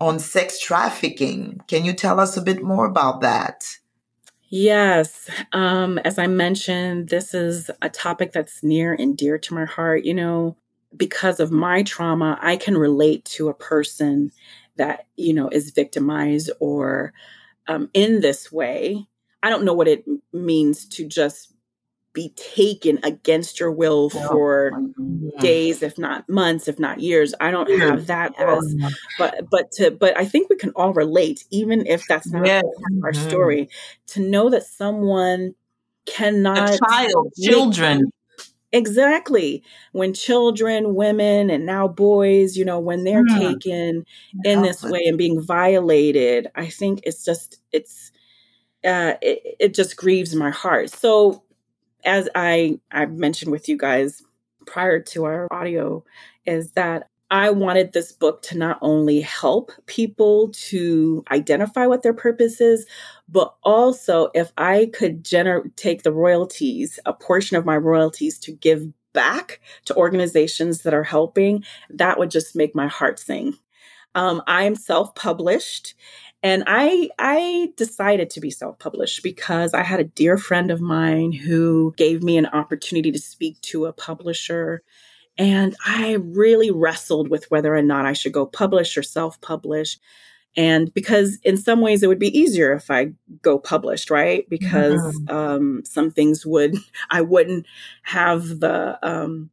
on 0.00 0.18
sex 0.18 0.60
trafficking. 0.60 1.60
Can 1.68 1.84
you 1.84 1.92
tell 1.92 2.20
us 2.20 2.36
a 2.36 2.42
bit 2.42 2.62
more 2.62 2.84
about 2.86 3.20
that? 3.22 3.64
Yes. 4.50 5.28
Um, 5.52 5.98
as 5.98 6.18
I 6.18 6.26
mentioned, 6.26 7.08
this 7.08 7.34
is 7.34 7.70
a 7.82 7.88
topic 7.88 8.32
that's 8.32 8.62
near 8.62 8.94
and 8.94 9.16
dear 9.16 9.38
to 9.38 9.54
my 9.54 9.66
heart. 9.66 10.04
You 10.04 10.14
know, 10.14 10.56
because 10.96 11.38
of 11.40 11.50
my 11.50 11.82
trauma, 11.82 12.38
I 12.40 12.56
can 12.56 12.76
relate 12.76 13.24
to 13.36 13.48
a 13.48 13.54
person 13.54 14.32
that, 14.76 15.06
you 15.16 15.34
know, 15.34 15.48
is 15.48 15.72
victimized 15.72 16.50
or 16.60 17.12
um, 17.66 17.90
in 17.92 18.20
this 18.20 18.50
way. 18.50 19.06
I 19.42 19.50
don't 19.50 19.64
know 19.64 19.74
what 19.74 19.88
it 19.88 20.04
means 20.32 20.86
to 20.90 21.06
just 21.06 21.52
be 22.18 22.30
taken 22.56 22.98
against 23.04 23.60
your 23.60 23.70
will 23.72 24.10
for 24.10 24.72
days, 25.40 25.82
if 25.82 25.98
not 25.98 26.28
months, 26.28 26.66
if 26.68 26.78
not 26.78 27.00
years. 27.00 27.32
I 27.40 27.50
don't 27.52 27.70
have 27.80 28.06
that 28.08 28.32
as 28.40 28.74
but 29.18 29.32
but 29.50 29.70
to 29.76 29.90
but 29.92 30.18
I 30.18 30.24
think 30.24 30.50
we 30.50 30.56
can 30.56 30.72
all 30.74 30.92
relate, 30.92 31.44
even 31.50 31.86
if 31.86 32.06
that's 32.08 32.32
not 32.32 32.46
Yes. 32.46 32.64
our 33.04 33.12
Mhm. 33.12 33.28
story, 33.28 33.68
to 34.08 34.20
know 34.20 34.50
that 34.50 34.64
someone 34.64 35.54
A 36.08 36.10
cannot 36.10 36.70
child, 36.88 37.32
make- 37.38 37.50
children. 37.50 38.10
exactly 38.72 39.62
when 39.92 40.12
children, 40.12 40.94
women, 40.94 41.50
and 41.50 41.64
now 41.66 41.88
boys, 41.88 42.56
you 42.56 42.64
know, 42.64 42.80
when 42.80 43.04
they're 43.04 43.24
Hmm. 43.28 43.38
taken 43.40 44.04
in 44.44 44.62
this 44.62 44.82
way 44.82 45.02
and 45.06 45.18
being 45.18 45.40
violated, 45.40 46.50
I 46.54 46.66
think 46.68 47.00
it's 47.04 47.24
just 47.24 47.60
it's 47.72 48.10
uh 48.84 49.14
it, 49.22 49.38
it 49.60 49.74
just 49.74 49.96
grieves 49.96 50.34
my 50.34 50.50
heart. 50.50 50.90
So 50.90 51.42
as 52.04 52.28
I 52.34 52.78
I 52.90 53.06
mentioned 53.06 53.52
with 53.52 53.68
you 53.68 53.76
guys 53.76 54.22
prior 54.66 55.00
to 55.00 55.24
our 55.24 55.48
audio 55.50 56.04
is 56.46 56.72
that 56.72 57.08
I 57.30 57.50
wanted 57.50 57.92
this 57.92 58.12
book 58.12 58.40
to 58.42 58.56
not 58.56 58.78
only 58.80 59.20
help 59.20 59.70
people 59.84 60.48
to 60.68 61.22
identify 61.30 61.86
what 61.86 62.02
their 62.02 62.14
purpose 62.14 62.60
is, 62.60 62.86
but 63.28 63.54
also 63.62 64.30
if 64.34 64.50
I 64.56 64.90
could 64.94 65.24
gener- 65.24 65.74
take 65.76 66.02
the 66.02 66.12
royalties, 66.12 66.98
a 67.04 67.12
portion 67.12 67.58
of 67.58 67.66
my 67.66 67.76
royalties 67.76 68.38
to 68.40 68.52
give 68.52 68.88
back 69.12 69.60
to 69.84 69.96
organizations 69.96 70.82
that 70.82 70.94
are 70.94 71.04
helping, 71.04 71.64
that 71.90 72.18
would 72.18 72.30
just 72.30 72.56
make 72.56 72.74
my 72.74 72.86
heart 72.86 73.18
sing. 73.18 73.54
Um, 74.14 74.42
I'm 74.46 74.74
self-published 74.74 75.94
and 76.42 76.64
I 76.66 77.10
I 77.18 77.72
decided 77.76 78.30
to 78.30 78.40
be 78.40 78.50
self-published 78.50 79.22
because 79.22 79.74
I 79.74 79.82
had 79.82 80.00
a 80.00 80.04
dear 80.04 80.38
friend 80.38 80.70
of 80.70 80.80
mine 80.80 81.32
who 81.32 81.94
gave 81.96 82.22
me 82.22 82.36
an 82.36 82.46
opportunity 82.46 83.10
to 83.10 83.18
speak 83.18 83.60
to 83.62 83.86
a 83.86 83.92
publisher. 83.92 84.82
And 85.36 85.76
I 85.84 86.18
really 86.20 86.70
wrestled 86.70 87.28
with 87.28 87.50
whether 87.50 87.74
or 87.74 87.82
not 87.82 88.06
I 88.06 88.12
should 88.12 88.32
go 88.32 88.46
publish 88.46 88.96
or 88.96 89.02
self-publish. 89.02 89.98
And 90.56 90.92
because 90.92 91.38
in 91.44 91.56
some 91.56 91.80
ways 91.80 92.02
it 92.02 92.08
would 92.08 92.18
be 92.18 92.36
easier 92.36 92.72
if 92.72 92.90
I 92.90 93.12
go 93.42 93.58
published, 93.58 94.10
right? 94.10 94.48
Because 94.48 95.00
um, 95.28 95.82
some 95.84 96.10
things 96.10 96.44
would 96.46 96.76
I 97.10 97.20
wouldn't 97.20 97.66
have 98.02 98.60
the 98.60 98.98
um, 99.02 99.50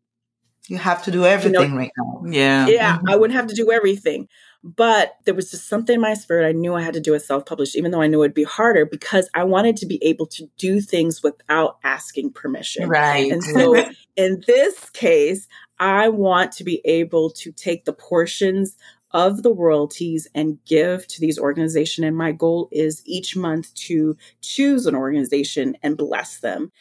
You 0.68 0.78
have 0.78 1.04
to 1.04 1.12
do 1.12 1.26
everything 1.26 1.76
right 1.76 1.92
now. 1.98 2.24
Yeah. 2.26 2.68
yeah, 2.68 2.94
I 2.94 2.98
mm-hmm. 2.98 3.20
wouldn't 3.20 3.38
have 3.38 3.48
to 3.48 3.56
do 3.56 3.72
everything. 3.72 4.28
But 4.64 5.18
there 5.26 5.36
was 5.36 5.52
just 5.52 5.70
something 5.70 5.94
in 5.94 6.02
my 6.02 6.16
spirit. 6.16 6.48
I 6.48 6.52
knew 6.52 6.74
I 6.74 6.82
had 6.82 6.96
to 6.96 7.00
do 7.00 7.14
it 7.14 7.22
self 7.22 7.46
published, 7.46 7.76
even 7.76 7.92
though 7.92 8.02
I 8.02 8.08
knew 8.08 8.24
it'd 8.24 8.34
be 8.34 8.44
harder 8.44 8.84
because 8.84 9.30
I 9.36 9.44
wanted 9.44 9.78
to 9.78 9.86
be 9.86 10.04
able 10.04 10.26
to 10.28 10.50
do 10.58 10.82
things 10.82 11.22
without 11.22 11.78
asking 11.84 12.34
permission. 12.34 12.90
Right. 12.90 13.32
And 13.32 13.44
so 13.44 13.76
in 14.16 14.42
this 14.48 14.90
case, 14.90 15.48
I 15.80 16.10
want 16.10 16.52
to 16.54 16.64
be 16.64 16.82
able 16.84 17.30
to 17.32 17.52
take 17.52 17.86
the 17.86 17.94
portions 17.94 18.76
of 19.12 19.44
the 19.44 19.54
royalties 19.54 20.28
and 20.34 20.58
give 20.66 21.08
to 21.08 21.22
these 21.22 21.40
organizations. 21.40 22.06
And 22.06 22.18
my 22.18 22.32
goal 22.32 22.68
is 22.72 23.02
each 23.06 23.36
month 23.36 23.74
to 23.76 24.18
choose 24.42 24.88
an 24.88 24.96
organization 24.96 25.78
and 25.84 25.96
bless 25.96 26.40
them. 26.40 26.72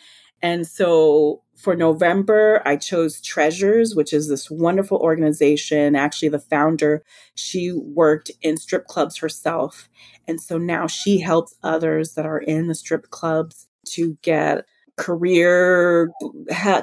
And 0.43 0.67
so 0.67 1.44
for 1.65 1.75
November, 1.75 2.61
I 2.67 2.77
chose 2.77 3.23
Treasures, 3.23 3.95
which 3.95 4.13
is 4.13 4.29
this 4.29 4.51
wonderful 4.51 4.99
organization. 4.99 5.97
Actually, 5.97 6.29
the 6.29 6.39
founder, 6.39 7.03
she 7.35 7.73
worked 7.73 8.31
in 8.43 8.59
strip 8.59 8.87
clubs 8.87 9.17
herself. 9.17 9.89
And 10.29 10.39
so 10.41 10.59
now 10.59 10.87
she 10.87 11.19
helps 11.19 11.55
others 11.63 12.15
that 12.15 12.27
are 12.27 12.39
in 12.39 12.69
the 12.69 12.75
strip 12.75 13.09
clubs 13.11 13.67
to 13.89 14.19
get 14.21 14.67
career 14.97 16.11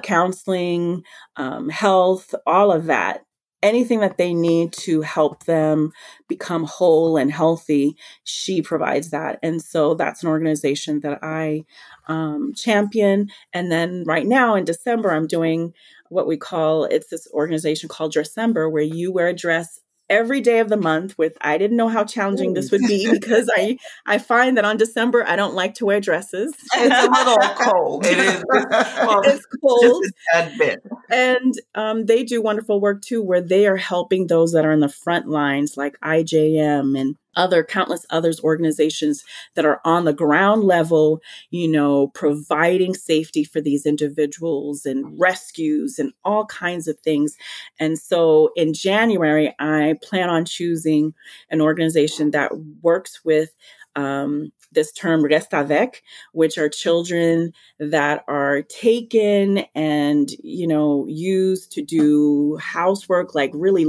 counseling, 0.02 1.04
um, 1.36 1.70
health, 1.70 2.34
all 2.48 2.72
of 2.72 2.86
that. 2.86 3.24
Anything 3.64 4.00
that 4.00 4.18
they 4.18 4.34
need 4.34 4.74
to 4.74 5.02
help 5.02 5.46
them 5.46 5.92
become 6.28 6.66
whole 6.66 7.18
and 7.18 7.32
healthy, 7.32 7.96
she 8.24 8.62
provides 8.62 9.12
that. 9.12 9.38
And 9.44 9.62
so 9.62 9.94
that's 9.94 10.24
an 10.24 10.30
organization 10.30 11.02
that 11.02 11.20
I 11.22 11.64
um, 12.08 12.54
champion. 12.56 13.28
And 13.54 13.72
then 13.72 14.04
right 14.06 14.26
now 14.26 14.56
in 14.56 14.66
December, 14.66 15.12
I'm 15.12 15.28
doing 15.28 15.74
what 16.10 16.28
we 16.28 16.38
call 16.38 16.86
it's 16.86 17.10
this 17.10 17.28
organization 17.34 17.88
called 17.88 18.14
Dressember, 18.14 18.72
where 18.72 18.84
you 18.84 19.12
wear 19.12 19.28
a 19.28 19.34
dress 19.34 19.80
every 20.12 20.42
day 20.42 20.60
of 20.60 20.68
the 20.70 20.78
month 20.78 21.18
with 21.18 21.38
i 21.42 21.58
didn't 21.58 21.78
know 21.78 21.88
how 21.88 22.04
challenging 22.04 22.54
this 22.54 22.70
would 22.70 22.82
be 22.82 23.10
because 23.20 23.50
i 23.56 23.78
i 24.06 24.18
find 24.18 24.58
that 24.58 24.66
on 24.66 24.76
december 24.78 25.26
i 25.26 25.36
don't 25.38 25.56
like 25.56 25.74
to 25.74 25.86
wear 25.86 26.00
dresses 26.02 26.54
It's 26.76 27.08
a 27.08 27.10
little 27.10 27.38
cold. 27.56 28.06
It 28.06 28.20
is. 28.20 28.44
Well, 28.52 29.22
it's 29.24 29.46
cold 29.64 30.04
Just 30.34 30.58
bit. 30.60 30.84
and 31.10 31.54
um, 31.76 32.06
they 32.06 32.24
do 32.24 32.42
wonderful 32.42 32.82
work 32.82 33.02
too 33.02 33.22
where 33.24 33.42
they 33.42 33.66
are 33.68 33.78
helping 33.78 34.28
those 34.28 34.52
that 34.52 34.66
are 34.66 34.72
in 34.72 34.82
the 34.82 34.90
front 34.90 35.28
lines 35.28 35.78
like 35.78 35.96
ijm 36.04 37.00
and 37.00 37.16
other 37.36 37.64
countless 37.64 38.06
others 38.10 38.40
organizations 38.42 39.24
that 39.56 39.66
are 39.66 39.82
on 39.86 40.06
the 40.06 40.14
ground 40.14 40.64
level 40.64 41.22
you 41.50 41.68
know 41.68 42.08
providing 42.10 42.94
safety 42.94 43.44
for 43.44 43.62
these 43.62 43.86
individuals 43.86 44.86
and 44.86 45.20
rescues 45.20 46.00
and 46.00 46.14
all 46.24 46.46
kinds 46.46 46.88
of 46.88 46.98
things. 47.00 47.36
And 47.80 47.98
so 47.98 48.52
in 48.56 48.74
january 48.74 49.54
i 49.60 49.96
plan 50.04 50.30
on 50.30 50.46
choosing 50.46 51.14
an 51.50 51.62
organization 51.62 52.32
that 52.32 52.52
works 52.82 53.24
with 53.24 53.54
um, 53.96 54.52
this 54.72 54.92
term 54.92 55.22
restavec 55.22 55.96
which 56.32 56.58
are 56.58 56.70
children 56.70 57.52
that 57.80 58.24
are 58.28 58.62
taken 58.64 59.60
and 59.76 60.32
you 60.44 60.68
know 60.68 61.06
used 61.08 61.72
to 61.74 61.82
do 61.82 62.58
housework 62.58 63.36
like 63.36 63.52
really 63.54 63.86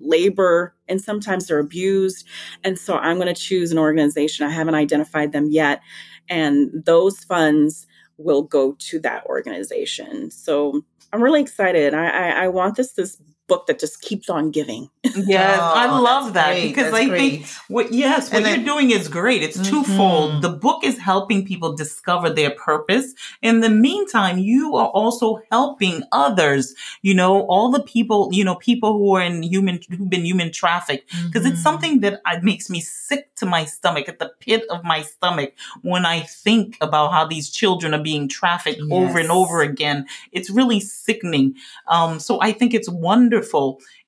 labor 0.00 0.74
and 0.88 1.00
sometimes 1.00 1.46
they're 1.46 1.58
abused. 1.58 2.26
And 2.64 2.78
so 2.78 2.96
i'm 2.96 3.16
going 3.16 3.32
to 3.32 3.40
choose 3.40 3.72
an 3.72 3.78
organization. 3.78 4.46
I 4.46 4.50
haven't 4.50 4.74
identified 4.74 5.32
them 5.32 5.48
yet. 5.50 5.80
And 6.28 6.70
those 6.84 7.24
funds 7.24 7.86
will 8.18 8.42
go 8.42 8.76
to 8.78 8.98
that 9.00 9.24
organization. 9.26 10.30
So 10.30 10.82
i'm 11.12 11.22
really 11.22 11.40
excited. 11.40 11.94
I 11.94 12.08
i, 12.08 12.44
I 12.44 12.48
want 12.48 12.76
this 12.76 12.92
this 12.92 13.20
book 13.46 13.66
that 13.66 13.78
just 13.78 14.00
keeps 14.02 14.28
on 14.28 14.50
giving 14.50 14.90
Yes, 15.14 15.60
I 15.62 15.86
Oh, 15.88 16.02
love 16.02 16.32
that 16.34 16.52
great. 16.54 16.68
because 16.68 16.90
That's 16.90 17.04
I 17.04 17.08
great. 17.08 17.18
think 17.20 17.46
what 17.68 17.92
yes, 17.92 18.30
what 18.32 18.44
And 18.44 18.46
you're 18.56 18.64
doing 18.74 18.90
is 18.90 19.08
great. 19.08 19.42
It's 19.42 19.56
Mhm. 19.58 19.70
twofold. 19.70 20.42
The 20.42 20.48
book 20.50 20.84
is 20.84 20.98
helping 20.98 21.44
people 21.46 21.74
discover 21.74 22.28
their 22.28 22.50
purpose. 22.50 23.14
In 23.40 23.60
the 23.60 23.70
meantime, 23.70 24.38
you 24.38 24.74
are 24.76 24.88
also 24.88 25.40
helping 25.50 26.02
others. 26.12 26.74
You 27.02 27.14
know, 27.14 27.42
all 27.46 27.70
the 27.70 27.82
people, 27.82 28.30
you 28.32 28.44
know, 28.44 28.56
people 28.56 28.92
who 28.98 29.14
are 29.16 29.22
in 29.22 29.42
human 29.42 29.78
who've 29.96 30.10
been 30.10 30.24
human 30.24 30.50
trafficked. 30.52 31.08
Because 31.26 31.46
it's 31.46 31.60
Mhm. 31.60 31.62
something 31.62 32.00
that 32.00 32.20
uh, 32.26 32.38
makes 32.42 32.68
me 32.68 32.80
sick 32.80 33.34
to 33.36 33.46
my 33.46 33.64
stomach, 33.64 34.08
at 34.08 34.18
the 34.18 34.30
pit 34.40 34.64
of 34.70 34.82
my 34.82 35.02
stomach, 35.02 35.52
when 35.82 36.04
I 36.04 36.20
think 36.20 36.76
about 36.80 37.12
how 37.12 37.24
these 37.26 37.48
children 37.50 37.94
are 37.94 38.02
being 38.02 38.28
trafficked 38.28 38.80
over 38.90 39.18
and 39.18 39.30
over 39.30 39.62
again. 39.62 40.06
It's 40.32 40.50
really 40.50 40.80
sickening. 40.80 41.54
Um, 41.86 42.18
so 42.18 42.40
I 42.40 42.50
think 42.52 42.74
it's 42.74 42.88
wonderful. 42.88 43.35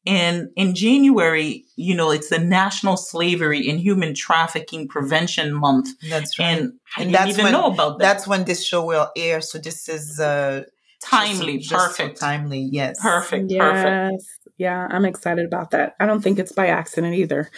And 0.07 0.49
in 0.57 0.75
January, 0.75 1.65
you 1.77 1.95
know, 1.95 2.11
it's 2.11 2.31
the 2.31 2.39
National 2.39 2.97
Slavery 2.97 3.69
and 3.69 3.79
Human 3.79 4.15
Trafficking 4.15 4.89
Prevention 4.89 5.53
Month. 5.53 5.91
That's 6.09 6.39
right. 6.39 6.47
And 6.59 6.73
I 6.97 7.03
And 7.03 7.13
didn't 7.13 7.13
that's 7.13 7.31
even 7.39 7.45
when- 7.45 7.53
know 7.53 7.67
about 7.67 7.99
that. 7.99 8.05
That's 8.05 8.27
when 8.27 8.45
this 8.45 8.65
show 8.65 8.85
will 8.85 9.11
air. 9.17 9.41
So 9.43 9.59
this 9.59 9.89
is 9.89 10.19
uh, 10.19 10.63
timely, 11.03 11.59
just- 11.59 11.71
just 11.71 11.97
so 11.97 12.03
perfect. 12.05 12.21
timely. 12.21 12.69
Yes. 12.73 12.99
Perfect, 13.03 13.51
perfect. 13.51 14.13
yes 14.13 14.25
yeah 14.61 14.89
i'm 14.91 15.05
excited 15.05 15.47
about 15.47 15.71
that 15.71 15.95
i 16.01 16.05
don't 16.07 16.21
think 16.21 16.37
it's 16.37 16.51
by 16.51 16.67
accident 16.67 17.15
either 17.15 17.49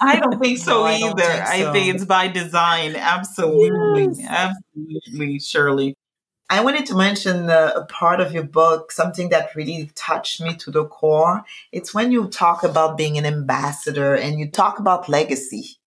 I 0.00 0.18
don't 0.18 0.40
think 0.42 0.58
so 0.68 0.80
No, 0.80 0.86
either. 0.86 1.06
don't 1.06 1.20
think 1.20 1.42
I 1.46 1.60
so. 1.62 1.72
think 1.72 1.94
it's 1.94 2.04
by 2.04 2.26
design. 2.26 2.96
Absolutely. 2.96 4.08
Yes. 4.20 4.50
Absolutely, 4.74 5.38
Shirley. 5.38 5.96
I 6.50 6.62
wanted 6.62 6.86
to 6.86 6.94
mention 6.94 7.48
a 7.50 7.86
part 7.88 8.20
of 8.20 8.32
your 8.32 8.44
book, 8.44 8.92
something 8.92 9.30
that 9.30 9.54
really 9.56 9.90
touched 9.94 10.40
me 10.40 10.54
to 10.56 10.70
the 10.70 10.84
core. 10.84 11.42
It's 11.72 11.94
when 11.94 12.12
you 12.12 12.28
talk 12.28 12.62
about 12.62 12.96
being 12.96 13.18
an 13.18 13.24
ambassador 13.26 14.14
and 14.14 14.38
you 14.38 14.50
talk 14.50 14.78
about 14.78 15.08
legacy. 15.08 15.78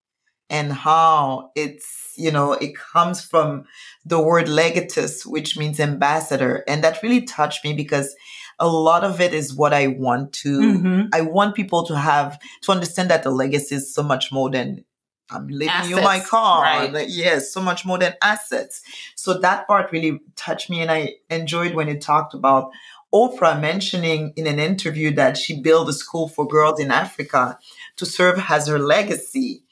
and 0.49 0.73
how 0.73 1.51
it's, 1.57 2.13
you 2.17 2.31
know, 2.31 2.53
it 2.53 2.77
comes 2.77 3.21
from 3.21 3.65
the 4.05 4.21
word 4.21 4.47
legatus, 4.47 5.27
which 5.27 5.57
means 5.59 5.81
ambassador. 5.81 6.63
And 6.69 6.85
that 6.85 7.03
really 7.03 7.23
touched 7.23 7.65
me 7.65 7.73
because 7.75 8.15
a 8.61 8.69
lot 8.69 9.03
of 9.03 9.21
it 9.21 9.35
is 9.35 9.53
what 9.55 9.73
I 9.75 9.89
want 9.89 10.33
to, 10.45 10.61
Mm-hmm. 10.61 11.01
I 11.13 11.23
want 11.23 11.57
people 11.57 11.85
to 11.87 11.97
have, 11.99 12.39
to 12.63 12.73
understand 12.73 13.11
that 13.11 13.25
the 13.25 13.31
legacy 13.31 13.75
is 13.75 13.93
so 13.93 14.03
much 14.05 14.31
more 14.31 14.49
than 14.49 14.85
I'm 15.31 15.49
leaving 15.49 15.91
you 15.91 15.97
my 15.97 16.21
car. 16.21 16.63
right. 16.63 16.93
Like, 16.93 17.09
yes, 17.11 17.53
so 17.53 17.61
much 17.61 17.85
more 17.85 17.99
than 17.99 18.15
assets. 18.23 18.83
So 19.17 19.39
that 19.39 19.67
part 19.67 19.91
really 19.93 20.21
touched 20.37 20.71
me. 20.71 20.81
And 20.81 20.91
I 20.91 21.17
enjoyed 21.31 21.75
when 21.75 21.89
it 21.89 22.01
talked 22.01 22.35
about 22.35 22.71
Oprah 23.13 23.61
mentioning 23.61 24.33
in 24.37 24.47
an 24.47 24.59
interview 24.59 25.13
that 25.15 25.37
she 25.37 25.61
built 25.61 25.89
a 25.89 25.93
school 25.93 26.29
for 26.29 26.47
girls 26.47 26.81
in 26.81 26.91
Africa 26.91 27.59
to 27.97 28.07
serve 28.07 28.45
as 28.49 28.69
her 28.69 28.79
legacy. 28.79 29.63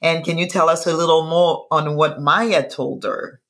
And 0.00 0.24
can 0.24 0.38
you 0.38 0.48
tell 0.48 0.68
us 0.68 0.86
a 0.86 0.96
little 0.96 1.26
more 1.26 1.66
on 1.70 1.94
what 1.96 2.20
Maya 2.20 2.68
told 2.68 3.04
her? 3.04 3.40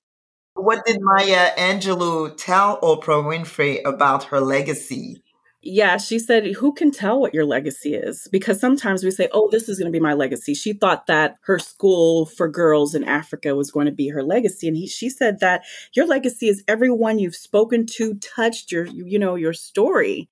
What 0.55 0.85
did 0.85 0.99
Maya 1.01 1.51
Angelou 1.57 2.37
tell 2.37 2.81
Oprah 2.81 3.25
Winfrey 3.25 3.81
about 3.85 4.25
her 4.25 4.41
legacy? 4.41 5.23
Yeah, 5.65 5.97
she 5.97 6.19
said, 6.19 6.45
Who 6.45 6.73
can 6.73 6.91
tell 6.91 7.21
what 7.21 7.35
your 7.35 7.45
legacy 7.45 7.95
is? 7.95 8.27
Because 8.33 8.59
sometimes 8.59 9.05
we 9.05 9.13
say, 9.13 9.29
Oh, 9.33 9.49
this 9.51 9.69
is 9.69 9.79
going 9.79 9.91
to 9.91 9.97
be 9.97 10.03
my 10.03 10.13
legacy. 10.13 10.55
She 10.55 10.73
thought 10.73 11.07
that 11.07 11.37
her 11.43 11.59
school 11.59 12.27
for 12.27 12.49
girls 12.49 12.95
in 12.97 13.05
Africa 13.05 13.55
was 13.55 13.71
going 13.71 13.87
to 13.87 13.93
be 13.93 14.09
her 14.09 14.25
legacy. 14.25 14.67
And 14.67 14.77
he, 14.77 14.89
she 14.89 15.09
said 15.09 15.39
that 15.39 15.63
your 15.95 16.07
legacy 16.07 16.49
is 16.49 16.65
everyone 16.67 17.21
you've 17.21 17.37
spoken 17.37 17.87
to, 17.93 18.15
touched 18.15 18.73
your, 18.73 18.87
you 18.87 19.19
know, 19.21 19.37
your 19.37 19.53
story. 19.53 20.29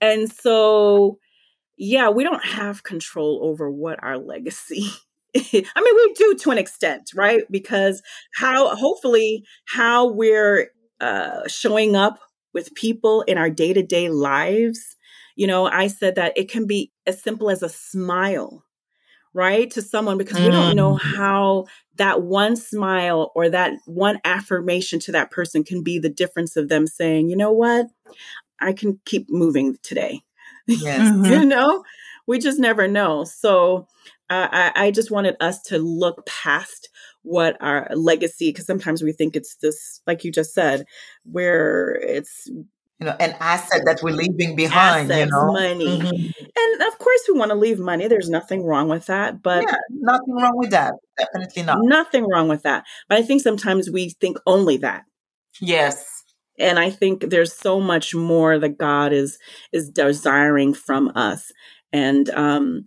And 0.00 0.30
so, 0.30 1.18
yeah, 1.76 2.10
we 2.10 2.24
don't 2.24 2.44
have 2.44 2.82
control 2.82 3.40
over 3.42 3.70
what 3.70 4.02
our 4.02 4.18
legacy 4.18 4.88
I 5.36 5.40
mean, 5.52 5.96
we 5.96 6.14
do 6.14 6.36
to 6.42 6.50
an 6.52 6.58
extent, 6.58 7.10
right? 7.14 7.42
Because 7.50 8.02
how, 8.36 8.74
hopefully, 8.76 9.44
how 9.66 10.06
we're 10.06 10.70
uh, 11.00 11.40
showing 11.48 11.96
up 11.96 12.20
with 12.54 12.74
people 12.74 13.22
in 13.22 13.36
our 13.36 13.50
day 13.50 13.72
to 13.72 13.82
day 13.82 14.08
lives. 14.08 14.96
You 15.36 15.46
know, 15.46 15.66
I 15.66 15.88
said 15.88 16.14
that 16.14 16.32
it 16.36 16.48
can 16.50 16.66
be 16.66 16.92
as 17.06 17.20
simple 17.20 17.50
as 17.50 17.62
a 17.62 17.68
smile, 17.68 18.64
right? 19.34 19.70
To 19.72 19.82
someone 19.82 20.16
because 20.16 20.40
we 20.40 20.50
don't 20.50 20.76
know 20.76 20.94
how 20.94 21.66
that 21.96 22.22
one 22.22 22.56
smile 22.56 23.32
or 23.34 23.50
that 23.50 23.72
one 23.86 24.20
affirmation 24.24 25.00
to 25.00 25.12
that 25.12 25.30
person 25.30 25.64
can 25.64 25.82
be 25.82 25.98
the 25.98 26.08
difference 26.08 26.56
of 26.56 26.68
them 26.68 26.86
saying, 26.86 27.28
you 27.28 27.36
know 27.36 27.52
what? 27.52 27.88
I 28.60 28.72
can 28.72 29.00
keep 29.04 29.28
moving 29.28 29.76
today. 29.82 30.22
Yes. 30.66 31.28
You 31.28 31.44
know, 31.44 31.84
we 32.26 32.38
just 32.38 32.58
never 32.58 32.88
know. 32.88 33.24
So 33.24 33.86
uh, 34.30 34.48
I, 34.50 34.72
I 34.74 34.90
just 34.92 35.10
wanted 35.10 35.36
us 35.38 35.60
to 35.64 35.76
look 35.76 36.24
past 36.24 36.88
what 37.24 37.56
our 37.60 37.88
legacy, 37.96 38.50
because 38.50 38.66
sometimes 38.66 39.02
we 39.02 39.12
think 39.12 39.34
it's 39.36 39.56
this, 39.62 40.00
like 40.06 40.24
you 40.24 40.32
just 40.32 40.54
said, 40.54 40.86
where 41.24 41.96
it's 41.96 42.46
You 43.00 43.06
know, 43.06 43.16
an 43.20 43.34
asset 43.40 43.82
that 43.86 44.00
we're 44.02 44.14
leaving 44.14 44.54
behind, 44.56 45.10
assets, 45.10 45.26
you 45.26 45.30
know? 45.32 45.52
money. 45.52 45.98
Mhm. 46.00 46.34
And 46.56 46.82
of 46.82 46.98
course, 46.98 47.22
we 47.28 47.38
want 47.38 47.50
to 47.50 47.56
leave 47.56 47.78
money. 47.80 48.06
There's 48.08 48.30
nothing 48.30 48.64
wrong 48.64 48.88
with 48.88 49.06
that. 49.06 49.42
But 49.42 49.64
Yeah, 49.68 49.76
nothing 49.90 50.34
wrong 50.36 50.56
with 50.56 50.70
that. 50.70 50.94
Definitely 51.18 51.62
not. 51.64 51.78
nothing 51.82 52.24
wrong 52.30 52.48
with 52.48 52.62
that. 52.62 52.84
But 53.08 53.18
I 53.18 53.22
think 53.22 53.42
sometimes 53.42 53.90
we 53.90 54.10
think 54.20 54.36
only 54.46 54.76
that. 54.78 55.02
Yes. 55.60 56.06
and 56.58 56.78
i 56.78 56.88
think 56.88 57.30
there's 57.30 57.52
so 57.52 57.80
much 57.80 58.14
more 58.14 58.58
that 58.60 58.78
god 58.78 59.12
is 59.12 59.38
is 59.72 59.90
desiring 59.90 60.72
from 60.72 61.10
us 61.16 61.50
and 61.94 62.28
um 62.30 62.84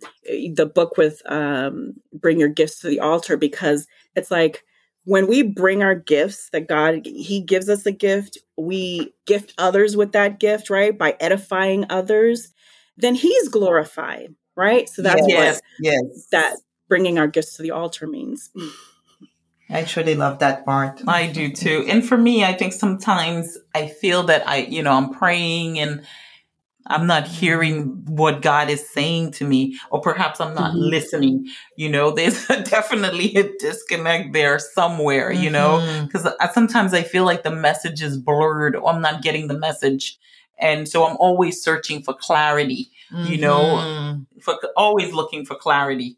the 0.54 0.70
book 0.72 0.98
with 0.98 1.22
um 1.32 1.93
bring 2.13 2.39
your 2.39 2.50
gifts 2.50 2.82
to 2.82 2.88
the 2.88 3.00
altar 3.00 3.38
because 3.38 3.88
it's 4.15 4.30
like 4.30 4.63
when 5.06 5.28
we 5.28 5.41
bring 5.41 5.82
our 5.82 5.96
gifts 5.96 6.50
that 6.52 6.67
god 6.67 7.06
he 7.06 7.41
gives 7.41 7.70
us 7.70 7.86
a 7.86 7.91
gift 7.91 8.38
we 8.58 9.13
gift 9.26 9.54
others 9.58 9.96
with 9.96 10.12
that 10.12 10.39
gift 10.39 10.70
right 10.70 10.98
by 10.98 11.15
edifying 11.20 11.86
others 11.89 12.54
then 12.98 13.15
he's 13.15 13.48
glorified 13.48 14.36
right 14.56 14.89
so 14.89 15.02
that's 15.02 15.28
yes. 15.28 15.56
what 15.56 15.63
Yes. 15.80 16.28
that 16.32 16.58
bringing 16.89 17.17
our 17.17 17.28
gifts 17.28 17.56
to 17.56 17.62
the 17.63 17.72
altar 17.72 18.06
means 18.06 18.52
I 19.70 19.84
truly 19.84 20.15
love 20.15 20.39
that 20.39 20.65
part. 20.65 21.02
I 21.10 21.28
do 21.28 21.52
too. 21.52 21.86
And 21.89 22.08
for 22.08 22.17
me, 22.17 22.46
I 22.46 22.54
think 22.54 22.72
sometimes 22.72 23.58
I 23.76 23.88
feel 23.88 24.24
that 24.24 24.48
I, 24.48 24.60
you 24.60 24.82
know, 24.82 24.93
I'm 24.93 25.10
praying 25.10 25.78
and 25.78 26.06
I'm 26.89 27.06
not 27.08 27.28
hearing 27.28 28.04
what 28.08 28.41
God 28.41 28.69
is 28.69 28.88
saying 28.89 29.32
to 29.34 29.45
me, 29.45 29.78
or 29.91 30.02
perhaps 30.02 30.39
I'm 30.39 30.56
not 30.56 30.73
Mhm. 30.73 30.89
listening. 30.89 31.47
You 31.76 31.89
know, 31.89 32.12
there's 32.15 32.47
definitely 32.47 33.36
a 33.36 33.52
disconnect 33.60 34.34
there 34.34 34.60
somewhere, 34.60 35.32
you 35.32 35.50
know, 35.50 35.82
because 36.06 36.28
sometimes 36.54 36.93
I 36.93 37.04
feel 37.04 37.26
like 37.26 37.43
the 37.43 37.52
message 37.52 38.02
is 38.02 38.17
blurred 38.17 38.76
or 38.76 38.89
I'm 38.89 39.02
not 39.02 39.21
getting 39.21 39.47
the 39.47 39.58
message. 39.58 40.17
And 40.60 40.88
so 40.89 41.06
I'm 41.06 41.17
always 41.17 41.62
searching 41.62 42.02
for 42.02 42.13
clarity, 42.13 42.89
you 43.23 43.38
know, 43.38 43.65
Mhm. 43.78 44.26
for 44.41 44.56
always 44.76 45.13
looking 45.13 45.45
for 45.45 45.56
clarity. 45.56 46.17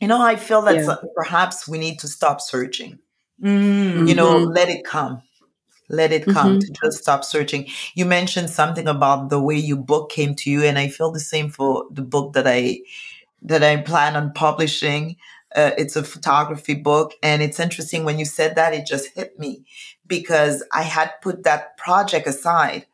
You 0.00 0.08
know, 0.08 0.20
I 0.22 0.36
feel 0.36 0.62
that 0.62 0.76
Yeah. 0.76 0.96
perhaps 1.14 1.68
we 1.68 1.78
need 1.78 1.98
to 2.00 2.08
stop 2.08 2.40
searching. 2.40 2.98
You 3.42 4.14
know, 4.14 4.38
Mhm. 4.38 4.54
let 4.54 4.68
it 4.70 4.84
come. 4.84 5.22
Let 5.88 6.12
it 6.12 6.24
come 6.24 6.58
Mhm. 6.58 6.60
to 6.60 6.72
just 6.82 7.02
stop 7.02 7.24
searching. 7.24 7.66
You 7.94 8.06
mentioned 8.06 8.50
something 8.50 8.88
about 8.88 9.28
the 9.28 9.40
way 9.40 9.56
your 9.56 9.76
book 9.76 10.10
came 10.10 10.34
to 10.36 10.50
you, 10.50 10.62
and 10.64 10.78
I 10.78 10.88
feel 10.88 11.10
the 11.12 11.20
same 11.20 11.50
for 11.50 11.84
the 11.90 12.02
book 12.02 12.32
that 12.34 12.46
I 12.46 12.80
that 13.42 13.62
I 13.62 13.76
plan 13.76 14.16
on 14.16 14.32
publishing. 14.32 15.16
Uh, 15.54 15.70
it's 15.78 15.94
a 15.96 16.02
photography 16.02 16.74
book, 16.74 17.12
and 17.22 17.42
it's 17.42 17.60
interesting 17.60 18.04
when 18.04 18.18
you 18.18 18.24
said 18.24 18.56
that. 18.56 18.72
It 18.74 18.86
just 18.86 19.08
hit 19.14 19.38
me 19.38 19.64
because 20.06 20.64
I 20.72 20.82
had 20.82 21.10
put 21.22 21.44
that 21.44 21.76
project 21.76 22.26
aside, 22.26 22.86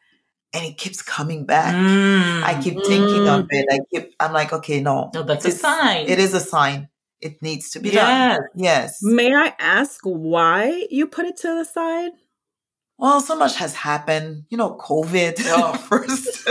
and 0.52 0.64
it 0.64 0.76
keeps 0.76 1.00
coming 1.00 1.46
back. 1.46 1.74
Mm. 1.74 2.42
I 2.42 2.60
keep 2.60 2.74
thinking 2.84 3.28
of 3.28 3.46
it. 3.50 3.66
I 3.70 3.78
keep. 3.92 4.14
I'm 4.18 4.32
like, 4.32 4.52
okay, 4.52 4.80
no, 4.80 5.10
No, 5.14 5.22
that's 5.22 5.44
a 5.46 5.52
sign. 5.52 6.06
It 6.08 6.18
is 6.18 6.34
a 6.34 6.40
sign. 6.40 6.88
It 7.20 7.40
needs 7.42 7.70
to 7.70 7.80
be 7.80 7.90
done. 7.90 8.40
Yes. 8.56 8.98
Yes. 9.00 9.02
may 9.02 9.34
i 9.34 9.54
ask 9.58 10.00
why 10.04 10.86
you 10.90 11.06
put 11.06 11.26
it 11.26 11.36
to 11.36 11.48
the 11.48 11.64
side 11.64 12.12
Well, 13.00 13.20
so 13.20 13.34
much 13.34 13.56
has 13.56 13.74
happened. 13.74 14.44
You 14.50 14.58
know, 14.58 14.76
COVID 14.76 15.34
Oh. 15.46 15.72
first. 15.74 16.48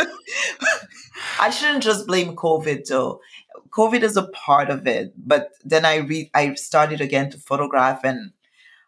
I 1.39 1.49
shouldn't 1.51 1.83
just 1.83 2.07
blame 2.07 2.35
COVID 2.35 2.85
though. 2.87 3.21
COVID 3.69 4.01
is 4.01 4.17
a 4.17 4.27
part 4.29 4.69
of 4.69 4.87
it, 4.87 5.13
but 5.15 5.51
then 5.63 5.85
I 5.85 5.97
re- 5.97 6.31
I 6.33 6.55
started 6.55 7.01
again 7.01 7.29
to 7.31 7.37
photograph 7.37 8.03
and 8.03 8.31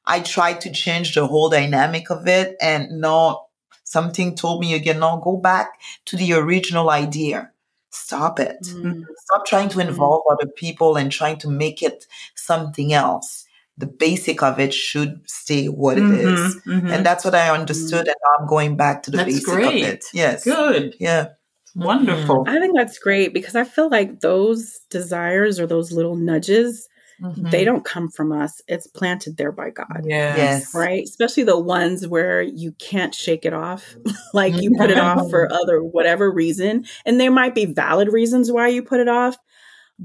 I 0.05 0.21
tried 0.21 0.59
to 0.61 0.71
change 0.71 1.13
the 1.13 1.27
whole 1.27 1.49
dynamic 1.49 2.09
of 2.09 2.27
it 2.27 2.55
and 2.61 2.99
no 2.99 3.45
something 3.83 4.35
told 4.35 4.61
me 4.61 4.73
again, 4.73 4.99
no, 4.99 5.17
go 5.23 5.37
back 5.37 5.79
to 6.05 6.15
the 6.17 6.33
original 6.33 6.89
idea. 6.89 7.51
Stop 7.91 8.39
it. 8.39 8.57
Mm. 8.63 9.03
Stop 9.25 9.45
trying 9.45 9.69
to 9.69 9.79
involve 9.81 10.23
other 10.31 10.47
people 10.47 10.95
and 10.95 11.11
trying 11.11 11.37
to 11.39 11.49
make 11.49 11.83
it 11.83 12.07
something 12.35 12.93
else. 12.93 13.45
The 13.81 13.87
basic 13.87 14.41
of 14.41 14.59
it 14.59 14.73
should 14.73 15.19
stay 15.29 15.65
what 15.67 15.97
it 15.97 16.03
is. 16.05 16.55
Mhm, 16.55 16.81
mhm. 16.83 16.91
And 16.93 17.05
that's 17.05 17.25
what 17.25 17.35
I 17.35 17.49
understood. 17.49 18.07
And 18.07 18.15
now 18.23 18.31
I'm 18.39 18.47
going 18.47 18.77
back 18.77 19.03
to 19.03 19.11
the 19.11 19.17
That's 19.17 19.29
basic 19.33 19.45
great. 19.45 19.83
of 19.83 19.89
it. 19.89 20.05
Yes. 20.13 20.45
Good. 20.45 20.95
Yeah. 20.99 21.27
Wonderful. 21.75 22.45
I 22.47 22.59
think 22.59 22.75
that's 22.75 22.99
great 22.99 23.33
because 23.33 23.55
I 23.55 23.63
feel 23.63 23.89
like 23.89 24.19
those 24.21 24.79
desires 24.89 25.59
or 25.59 25.65
those 25.67 25.91
little 25.91 26.15
nudges, 26.15 26.87
Mhm. 27.21 27.49
they 27.51 27.63
don't 27.63 27.85
come 27.85 28.09
from 28.09 28.31
us. 28.31 28.61
It's 28.67 28.87
planted 28.87 29.37
there 29.37 29.51
by 29.51 29.69
God. 29.69 30.03
Yes. 30.05 30.37
Yes. 30.37 30.75
Right? 30.75 31.03
Especially 31.03 31.43
the 31.43 31.59
ones 31.59 32.07
where 32.07 32.41
you 32.41 32.73
can't 32.79 33.13
shake 33.15 33.45
it 33.45 33.53
off. 33.53 33.95
like 34.33 34.53
you 34.61 34.71
put 34.77 34.89
it 34.91 34.97
off 34.97 35.29
for 35.29 35.51
other 35.53 35.81
whatever 35.83 36.29
reason. 36.31 36.85
And 37.05 37.19
there 37.19 37.31
might 37.31 37.55
be 37.55 37.65
valid 37.65 38.11
reasons 38.11 38.51
why 38.51 38.67
you 38.67 38.83
put 38.83 38.99
it 38.99 39.07
off. 39.07 39.37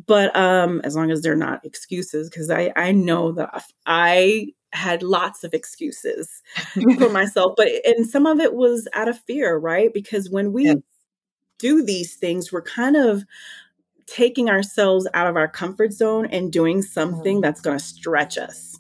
But 0.07 0.37
um 0.37 0.81
as 0.85 0.95
long 0.95 1.11
as 1.11 1.23
they're 1.23 1.37
not 1.37 1.65
excuses, 1.65 2.29
because 2.29 2.51
I, 2.51 2.73
I 2.77 2.93
know 2.93 3.33
that 3.33 3.65
I 3.87 4.49
had 4.73 5.03
lots 5.03 5.43
of 5.45 5.55
excuses 5.55 6.43
for 6.99 7.09
myself, 7.11 7.55
but 7.57 7.69
and 7.87 8.07
some 8.07 8.27
of 8.27 8.41
it 8.41 8.55
was 8.55 8.89
out 8.95 9.09
of 9.09 9.19
fear, 9.21 9.57
right? 9.57 9.93
Because 9.93 10.29
when 10.31 10.53
we 10.53 10.65
Yes. 10.65 10.79
do 11.59 11.85
these 11.85 12.17
things, 12.17 12.53
we're 12.53 12.63
kind 12.63 12.97
of 12.97 13.25
taking 14.07 14.49
ourselves 14.49 15.07
out 15.15 15.27
of 15.27 15.37
our 15.37 15.49
comfort 15.49 15.93
zone 15.93 16.27
and 16.27 16.53
doing 16.53 16.83
something 16.83 17.41
that's 17.41 17.61
going 17.61 17.79
to 17.79 17.85
stretch 17.85 18.39
us. 18.39 18.79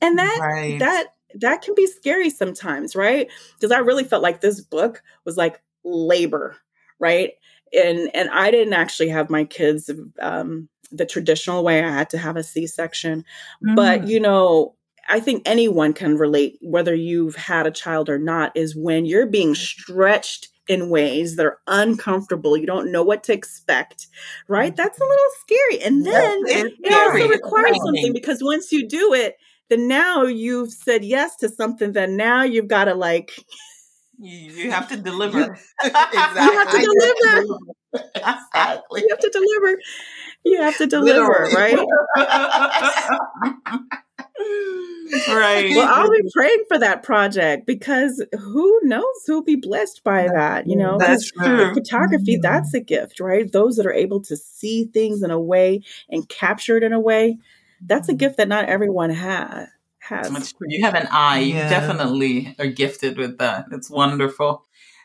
And 0.00 0.18
that 0.18 0.40
Right. 0.40 0.78
that 0.78 1.06
that 1.34 1.62
can 1.62 1.74
be 1.74 1.86
scary 1.86 2.30
sometimes, 2.30 2.94
right? 2.96 3.28
Because 3.54 3.72
I 3.72 3.78
really 3.78 4.04
felt 4.04 4.22
like 4.22 4.40
this 4.40 4.60
book 4.60 5.02
was 5.24 5.36
like 5.36 5.60
labor, 5.84 6.56
right? 7.00 7.32
And 7.72 8.10
and 8.14 8.30
I 8.30 8.50
didn't 8.50 8.74
actually 8.74 9.08
have 9.08 9.30
my 9.30 9.44
kids 9.44 9.90
um 10.20 10.68
the 10.90 11.06
traditional 11.06 11.64
way. 11.64 11.84
I 11.84 11.90
had 11.90 12.10
to 12.10 12.18
have 12.18 12.36
a 12.36 12.42
C-section. 12.42 13.24
But 13.62 14.02
Mm. 14.02 14.08
you 14.08 14.20
know, 14.20 14.74
I 15.08 15.20
think 15.20 15.42
anyone 15.46 15.92
can 15.92 16.16
relate, 16.16 16.58
whether 16.62 16.94
you've 16.94 17.36
had 17.36 17.66
a 17.66 17.70
child 17.70 18.08
or 18.08 18.18
not, 18.18 18.52
is 18.56 18.76
when 18.76 19.04
you're 19.06 19.26
being 19.26 19.54
stretched 19.54 20.48
in 20.68 20.90
ways 20.90 21.36
that 21.36 21.46
are 21.46 21.58
uncomfortable. 21.66 22.56
You 22.56 22.66
don't 22.66 22.92
know 22.92 23.02
what 23.02 23.22
to 23.24 23.32
expect, 23.32 24.06
right? 24.48 24.74
That's 24.76 24.98
a 25.00 25.02
little 25.04 25.30
scary. 25.40 25.80
And 25.82 26.04
then 26.04 26.44
it 26.84 26.92
also 26.92 27.26
requires 27.28 27.78
something 27.84 28.12
because 28.12 28.42
once 28.42 28.70
you 28.72 28.86
do 28.86 29.14
it, 29.14 29.36
then 29.70 29.88
now 29.88 30.22
you've 30.24 30.72
said 30.72 31.04
yes 31.04 31.36
to 31.36 31.48
something 31.48 31.92
that 31.92 32.10
now 32.10 32.42
you've 32.42 32.68
got 32.68 32.84
to 32.84 32.94
like 32.94 33.32
You, 34.18 34.52
you 34.52 34.70
have 34.70 34.88
to 34.88 34.96
deliver. 35.02 35.56
exactly. 35.82 36.42
you 36.42 36.58
have 36.58 36.70
to 36.70 36.78
deliver. 36.78 37.58
Exactly. 38.14 39.02
You 39.02 39.08
have 39.10 39.20
to 39.20 39.30
deliver. 39.30 39.80
You 40.44 40.62
have 40.62 40.76
to 40.78 40.86
deliver, 40.86 41.48
Literally. 41.50 41.54
right? 41.54 41.78
right. 45.28 45.70
Well, 45.70 45.88
I'll 45.88 46.10
be 46.10 46.22
praying 46.34 46.64
for 46.68 46.78
that 46.78 47.02
project 47.02 47.66
because 47.66 48.24
who 48.38 48.80
knows 48.82 49.04
who'll 49.26 49.42
be 49.42 49.56
blessed 49.56 50.02
by 50.04 50.28
that, 50.28 50.66
you 50.66 50.76
know? 50.76 50.98
That's 50.98 51.30
true. 51.30 51.74
photography, 51.74 52.34
mm-hmm. 52.34 52.42
that's 52.42 52.74
a 52.74 52.80
gift, 52.80 53.20
right? 53.20 53.50
Those 53.50 53.76
that 53.76 53.86
are 53.86 53.92
able 53.92 54.22
to 54.22 54.36
see 54.36 54.84
things 54.86 55.22
in 55.22 55.30
a 55.30 55.40
way 55.40 55.82
and 56.10 56.28
capture 56.28 56.76
it 56.76 56.82
in 56.82 56.92
a 56.92 57.00
way, 57.00 57.38
that's 57.80 58.08
a 58.08 58.12
mm-hmm. 58.12 58.18
gift 58.18 58.36
that 58.38 58.48
not 58.48 58.68
everyone 58.68 59.10
has. 59.10 59.68
Has. 60.08 60.30
That's 60.30 60.52
true. 60.52 60.66
You 60.70 60.84
have 60.84 60.94
an 60.94 61.08
eye. 61.10 61.40
You 61.40 61.54
definitely 61.54 62.54
are 62.58 62.66
gifted 62.66 63.16
with 63.18 63.38
that. 63.38 63.66
It's 63.72 63.90
wonderful. 63.90 64.64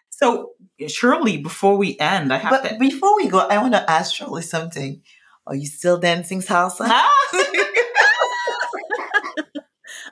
So, 0.09 0.51
Shirley, 0.87 1.37
before 1.37 1.75
we 1.77 1.97
end, 1.99 2.31
I 2.31 2.37
have 2.37 2.51
But 2.51 2.69
to. 2.69 2.77
before 2.79 3.15
we 3.17 3.27
go, 3.27 3.39
I 3.39 3.57
want 3.59 3.73
to 3.73 3.91
ask 3.91 4.15
Shirley 4.15 4.41
something. 4.43 5.01
Are 5.45 5.55
you 5.55 5.65
still 5.65 5.97
dancing 5.97 6.41
salsa? 6.41 6.85
Ah! 6.87 7.13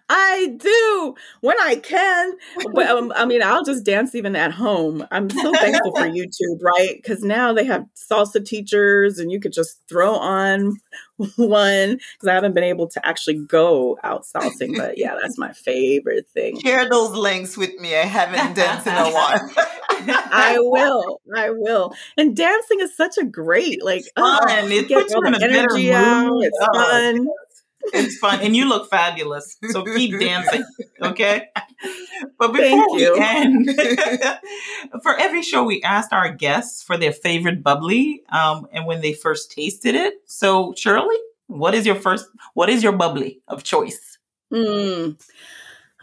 I 0.09 0.55
do 0.57 1.15
when 1.39 1.57
I 1.61 1.75
can. 1.77 2.33
But 2.73 2.87
um, 2.87 3.13
I 3.15 3.25
mean, 3.25 3.41
I'll 3.41 3.63
just 3.63 3.85
dance 3.85 4.13
even 4.13 4.35
at 4.35 4.51
home. 4.51 5.05
I'm 5.11 5.29
so 5.29 5.53
thankful 5.53 5.95
for 5.95 6.01
YouTube, 6.07 6.61
right? 6.61 6.95
Because 6.95 7.23
now 7.23 7.53
they 7.53 7.63
have 7.65 7.85
salsa 7.95 8.45
teachers, 8.45 9.19
and 9.19 9.31
you 9.31 9.39
could 9.39 9.53
just 9.53 9.79
throw 9.87 10.15
on 10.15 10.75
one. 11.35 11.97
Because 12.13 12.27
I 12.27 12.33
haven't 12.33 12.53
been 12.53 12.63
able 12.63 12.87
to 12.89 13.05
actually 13.05 13.35
go 13.35 13.97
out 14.03 14.23
salsing, 14.25 14.75
but 14.77 14.97
yeah, 14.97 15.15
that's 15.21 15.37
my 15.37 15.51
favorite 15.53 16.27
thing. 16.33 16.59
Share 16.59 16.89
those 16.89 17.11
links 17.11 17.57
with 17.57 17.77
me. 17.79 17.95
I 17.95 18.01
haven't 18.05 18.55
danced 18.55 18.87
in 18.87 18.93
a 18.93 19.11
while. 19.11 19.39
I 19.89 20.57
will, 20.59 21.21
I 21.35 21.49
will. 21.51 21.93
And 22.17 22.35
dancing 22.35 22.79
is 22.81 22.95
such 22.95 23.17
a 23.17 23.23
great, 23.25 23.83
like, 23.83 24.03
oh, 24.17 24.39
fun. 24.47 24.71
you 24.71 24.79
It 24.81 24.89
puts 24.89 25.13
you 25.13 25.21
in 25.25 25.33
a 25.35 25.39
better 25.39 25.57
energy 25.59 25.93
out. 25.93 26.25
mood. 26.27 26.43
It's 26.45 26.57
Oh, 26.61 26.73
fun. 26.73 27.27
It's 27.93 28.17
fun, 28.17 28.39
and 28.41 28.55
you 28.55 28.67
look 28.67 28.89
fabulous. 28.89 29.57
So 29.69 29.83
keep 29.83 30.19
dancing, 30.19 30.63
okay? 31.01 31.49
But 32.37 32.53
before 32.53 32.59
Thank 32.59 32.91
we 32.93 33.19
end, 33.19 33.69
for 35.03 35.17
every 35.17 35.41
show, 35.41 35.63
we 35.63 35.81
asked 35.83 36.13
our 36.13 36.31
guests 36.31 36.83
for 36.83 36.97
their 36.97 37.11
favorite 37.11 37.63
bubbly, 37.63 38.23
um, 38.29 38.67
and 38.71 38.85
when 38.85 39.01
they 39.01 39.13
first 39.13 39.51
tasted 39.51 39.95
it. 39.95 40.15
So, 40.25 40.73
Shirley, 40.77 41.17
what 41.47 41.73
is 41.73 41.85
your 41.85 41.95
first? 41.95 42.27
What 42.53 42.69
is 42.69 42.83
your 42.83 42.93
bubbly 42.93 43.41
of 43.47 43.63
choice? 43.63 44.17
Mm. 44.53 45.21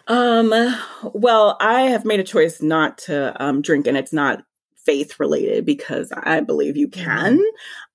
Um, 0.08 0.76
well, 1.12 1.56
I 1.60 1.82
have 1.82 2.04
made 2.04 2.20
a 2.20 2.24
choice 2.24 2.62
not 2.62 2.98
to 2.98 3.42
um, 3.42 3.62
drink, 3.62 3.86
and 3.86 3.96
it's 3.96 4.12
not 4.12 4.42
faith 4.76 5.20
related 5.20 5.66
because 5.66 6.10
I 6.22 6.40
believe 6.40 6.76
you 6.76 6.88
can. 6.88 7.38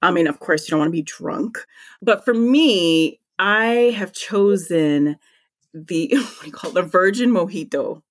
I 0.03 0.11
mean, 0.11 0.27
of 0.27 0.39
course, 0.39 0.67
you 0.67 0.71
don't 0.71 0.79
want 0.79 0.89
to 0.89 0.91
be 0.91 1.01
drunk, 1.01 1.57
but 2.01 2.23
for 2.23 2.33
me, 2.33 3.19
I 3.39 3.93
have 3.97 4.13
chosen 4.13 5.17
the 5.73 6.09
what 6.13 6.41
do 6.41 6.45
you 6.47 6.51
call 6.51 6.71
it, 6.71 6.73
the 6.73 6.81
Virgin 6.83 7.31
Mojito. 7.31 8.01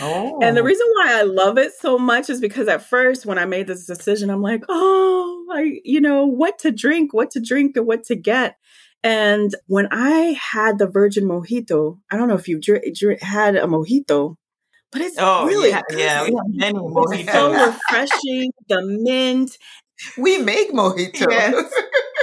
Oh. 0.00 0.38
And 0.42 0.56
the 0.56 0.60
oh. 0.60 0.64
reason 0.64 0.86
why 0.94 1.18
I 1.18 1.22
love 1.22 1.58
it 1.58 1.72
so 1.78 1.98
much 1.98 2.28
is 2.28 2.40
because 2.40 2.68
at 2.68 2.82
first, 2.82 3.24
when 3.24 3.38
I 3.38 3.46
made 3.46 3.66
this 3.66 3.86
decision, 3.86 4.30
I'm 4.30 4.42
like, 4.42 4.62
oh, 4.68 5.46
I, 5.52 5.80
you 5.84 6.00
know, 6.00 6.26
what 6.26 6.58
to 6.60 6.70
drink, 6.70 7.14
what 7.14 7.30
to 7.32 7.40
drink, 7.40 7.76
and 7.76 7.86
what 7.86 8.04
to 8.04 8.14
get. 8.14 8.56
And 9.02 9.54
when 9.66 9.88
I 9.90 10.38
had 10.38 10.78
the 10.78 10.86
Virgin 10.86 11.24
Mojito, 11.24 11.98
I 12.10 12.16
don't 12.16 12.28
know 12.28 12.34
if 12.34 12.48
you've 12.48 12.60
dr- 12.60 12.82
dr- 12.94 13.22
had 13.22 13.56
a 13.56 13.62
mojito, 13.62 14.36
but 14.92 15.00
it's 15.00 15.16
Oh, 15.18 15.46
really 15.46 15.70
yeah, 15.70 15.82
yeah, 15.90 16.22
we 16.24 16.34
have 16.34 16.46
many 16.48 16.78
It's 16.78 17.32
so 17.32 17.52
refreshing. 17.52 18.50
The 18.68 18.82
mint. 18.82 19.56
we 20.18 20.38
make 20.38 20.72
mojitos. 20.72 21.30
Yes. 21.30 21.72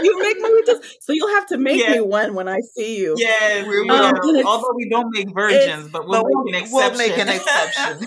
You 0.03 0.19
make 0.19 0.38
mojitos, 0.41 0.83
so 1.01 1.13
you'll 1.13 1.29
have 1.36 1.47
to 1.47 1.57
make 1.57 1.81
Yeah. 1.81 1.93
me 1.93 2.01
one 2.01 2.33
when 2.36 2.47
I 2.47 2.60
see 2.75 2.97
you. 2.97 3.15
Yes, 3.17 3.65
we 3.67 3.81
will. 3.81 3.91
Um, 3.91 4.15
and 4.15 4.45
Although 4.45 4.73
we 4.75 4.89
don't 4.89 5.10
make 5.12 5.33
virgins, 5.33 5.89
but 5.89 6.07
we'll, 6.07 6.23
But 6.23 6.31
make 6.45 6.65
an 6.65 6.71
we'll 6.71 6.97
make 6.97 7.17
an 7.17 7.29
exception. 7.29 8.05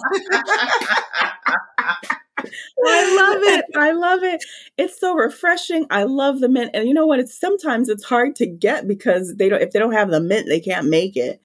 I 2.82 3.16
love 3.16 3.42
it. 3.42 3.64
I 3.76 3.92
love 3.92 4.22
it. 4.22 4.42
It's 4.78 4.98
so 4.98 5.14
refreshing. 5.14 5.86
I 5.90 6.04
love 6.04 6.40
the 6.40 6.48
mint. 6.48 6.70
And 6.74 6.88
you 6.88 6.94
know 6.94 7.06
what? 7.06 7.20
It's 7.20 7.38
sometimes 7.38 7.88
it's 7.88 8.04
hard 8.04 8.36
to 8.36 8.46
get 8.46 8.88
because 8.88 9.34
they 9.36 9.48
don't 9.48 9.60
if 9.62 9.72
they 9.72 9.78
don't 9.78 9.92
have 9.92 10.10
the 10.10 10.20
mint, 10.20 10.46
they 10.48 10.60
can't 10.60 10.88
make 10.88 11.16
it. 11.16 11.42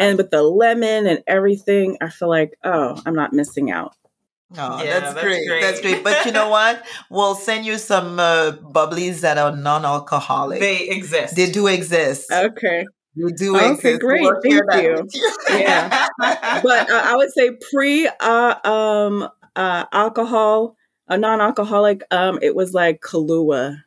And 0.00 0.18
with 0.18 0.30
the 0.30 0.42
lemon 0.42 1.06
and 1.06 1.24
everything, 1.26 1.96
I 2.00 2.10
feel 2.10 2.28
like, 2.28 2.52
oh, 2.62 3.00
I'm 3.06 3.14
not 3.14 3.32
missing 3.32 3.70
out. 3.70 3.94
Oh, 4.56 4.82
Yeah, 4.82 5.00
that's, 5.00 5.14
that's 5.14 5.24
great. 5.24 5.46
great. 5.46 5.60
That's 5.62 5.80
great. 5.80 6.02
But 6.04 6.24
you 6.24 6.32
know 6.32 6.48
what? 6.56 6.84
We'll 7.10 7.34
send 7.34 7.66
you 7.66 7.76
some 7.78 8.18
uh, 8.18 8.52
bubblies 8.52 9.20
that 9.20 9.36
are 9.38 9.54
non-alcoholic. 9.54 10.60
They, 10.60 10.88
exist. 10.88 11.36
they 11.36 11.50
do 11.50 11.66
exist. 11.66 12.30
Okay. 12.32 12.86
They 13.16 13.32
do 13.32 13.56
Okay, 13.56 13.72
exist. 13.72 14.00
great. 14.00 14.22
We'll 14.22 14.40
Thank 14.42 14.64
you. 14.84 15.08
you. 15.10 15.58
Yeah. 15.58 16.06
But 16.62 16.90
uh, 16.90 17.02
I 17.04 17.16
would 17.16 17.30
say 17.32 17.50
pre 17.72 18.08
uh, 18.20 18.54
um 18.68 19.28
uh 19.56 19.84
alcohol, 19.92 20.76
a 21.08 21.18
non-alcoholic, 21.18 22.02
um, 22.10 22.38
it 22.42 22.54
was 22.54 22.72
like 22.74 23.00
Kahlua. 23.00 23.82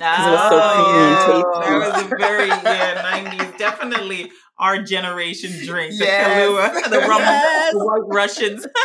Ah, 0.00 0.26
it 0.26 0.30
was 0.32 0.48
so 0.48 0.58
creamy 0.72 0.98
and 0.98 1.18
tasty. 1.18 1.70
That 1.70 1.94
was 1.94 2.02
a 2.02 2.16
very 2.16 2.48
yeah, 2.48 3.36
90s. 3.38 3.58
Definitely 3.58 4.32
our 4.58 4.82
generation 4.82 5.52
drink. 5.66 5.98
The 5.98 6.04
Yes. 6.04 6.28
Kahlua, 6.48 6.90
the 6.90 6.98
rum, 7.00 7.20
Yes. 7.20 7.72
the 7.72 7.78
white 7.84 8.06
Russians. 8.06 8.66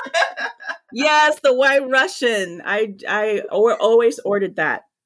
Yes, 0.94 1.40
the 1.44 1.54
White 1.54 1.88
Russian. 1.90 2.62
I 2.66 2.96
I 3.08 3.42
or, 3.52 3.76
always 3.76 4.20
ordered 4.20 4.56
that. 4.56 4.84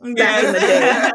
Back 0.00 0.44
in 0.44 0.52
the 0.54 0.58
day. 0.58 1.10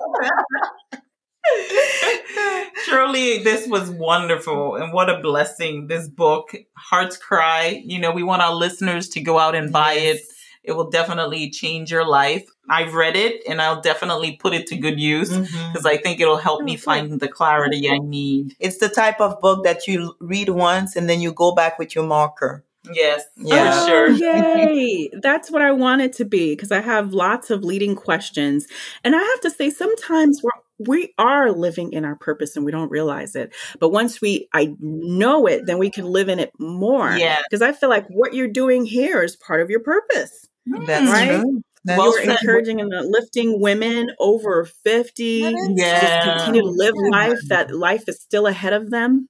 Shirley 2.85 3.39
this 3.43 3.67
was 3.67 3.89
wonderful 3.89 4.75
and 4.75 4.93
what 4.93 5.09
a 5.09 5.19
blessing. 5.19 5.87
This 5.87 6.07
book, 6.07 6.51
Heart's 6.77 7.17
Cry. 7.17 7.81
You 7.83 7.99
know, 7.99 8.11
we 8.11 8.23
want 8.23 8.41
our 8.41 8.53
listeners 8.53 9.09
to 9.09 9.21
go 9.21 9.39
out 9.39 9.55
and 9.55 9.71
buy 9.71 9.93
it. 9.93 10.21
It 10.63 10.73
will 10.73 10.89
definitely 10.89 11.49
change 11.49 11.91
your 11.91 12.07
life. 12.07 12.47
I've 12.69 12.93
read 12.93 13.15
it 13.15 13.41
and 13.47 13.61
I'll 13.61 13.81
definitely 13.81 14.33
put 14.33 14.53
it 14.53 14.67
to 14.67 14.77
good 14.77 14.99
use 14.99 15.31
mm-hmm. 15.31 15.71
because 15.71 15.85
I 15.85 15.97
think 15.97 16.19
it'll 16.19 16.37
help 16.37 16.61
oh, 16.61 16.63
me 16.63 16.75
Oh, 16.75 16.79
find 16.79 17.19
the 17.19 17.27
clarity 17.27 17.89
I 17.89 17.97
need. 17.97 18.55
It's 18.59 18.77
the 18.77 18.89
type 18.89 19.19
of 19.19 19.39
book 19.41 19.63
that 19.63 19.87
you 19.87 20.15
read 20.19 20.49
once 20.49 20.95
and 20.95 21.09
then 21.09 21.21
you 21.21 21.33
go 21.33 21.53
back 21.53 21.79
with 21.79 21.95
your 21.95 22.05
marker. 22.05 22.63
Yes, 22.93 23.23
Yeah. 23.37 23.71
for 23.71 23.83
Oh, 23.83 23.87
sure. 23.87 24.09
yay. 24.11 25.09
That's 25.21 25.51
what 25.51 25.61
I 25.61 25.71
want 25.71 26.01
it 26.01 26.13
to 26.13 26.25
be 26.25 26.53
because 26.53 26.71
I 26.71 26.81
have 26.81 27.13
lots 27.13 27.49
of 27.49 27.63
leading 27.63 27.95
questions. 27.95 28.67
And 29.03 29.15
I 29.15 29.19
have 29.19 29.41
to 29.41 29.51
say, 29.51 29.69
sometimes 29.69 30.41
we're 30.43 30.51
we 30.87 31.13
are 31.17 31.51
living 31.51 31.93
in 31.93 32.05
our 32.05 32.15
purpose 32.15 32.55
and 32.55 32.65
we 32.65 32.71
don't 32.71 32.91
realize 32.91 33.35
it. 33.35 33.53
But 33.79 33.89
once 33.89 34.21
we 34.21 34.47
I 34.53 34.73
know 34.79 35.47
it, 35.47 35.65
then 35.65 35.77
we 35.77 35.89
can 35.89 36.05
live 36.05 36.29
in 36.29 36.39
it 36.39 36.51
more. 36.59 37.11
Yeah. 37.11 37.39
Because 37.49 37.61
I 37.61 37.71
feel 37.71 37.89
like 37.89 38.07
what 38.07 38.33
you're 38.33 38.47
doing 38.47 38.85
here 38.85 39.21
is 39.21 39.35
part 39.35 39.61
of 39.61 39.69
your 39.69 39.81
purpose. 39.81 40.47
That's 40.65 41.03
hmm. 41.03 41.11
Right? 41.11 41.39
true. 41.41 41.61
That's 41.83 41.97
Well 41.97 42.13
You're 42.15 42.23
true. 42.23 42.33
encouraging 42.33 42.81
and 42.81 42.91
lifting 43.09 43.59
women 43.59 44.11
over 44.19 44.65
50 44.65 45.41
That 45.41 45.47
is- 45.53 45.67
to 45.67 45.75
just 45.75 45.77
Yeah. 46.03 46.35
continue 46.37 46.61
to 46.61 46.67
live 46.67 46.93
Yeah. 46.95 47.09
life 47.09 47.39
that 47.49 47.73
life 47.75 48.03
is 48.07 48.21
still 48.21 48.45
ahead 48.47 48.73
of 48.73 48.91
them. 48.91 49.27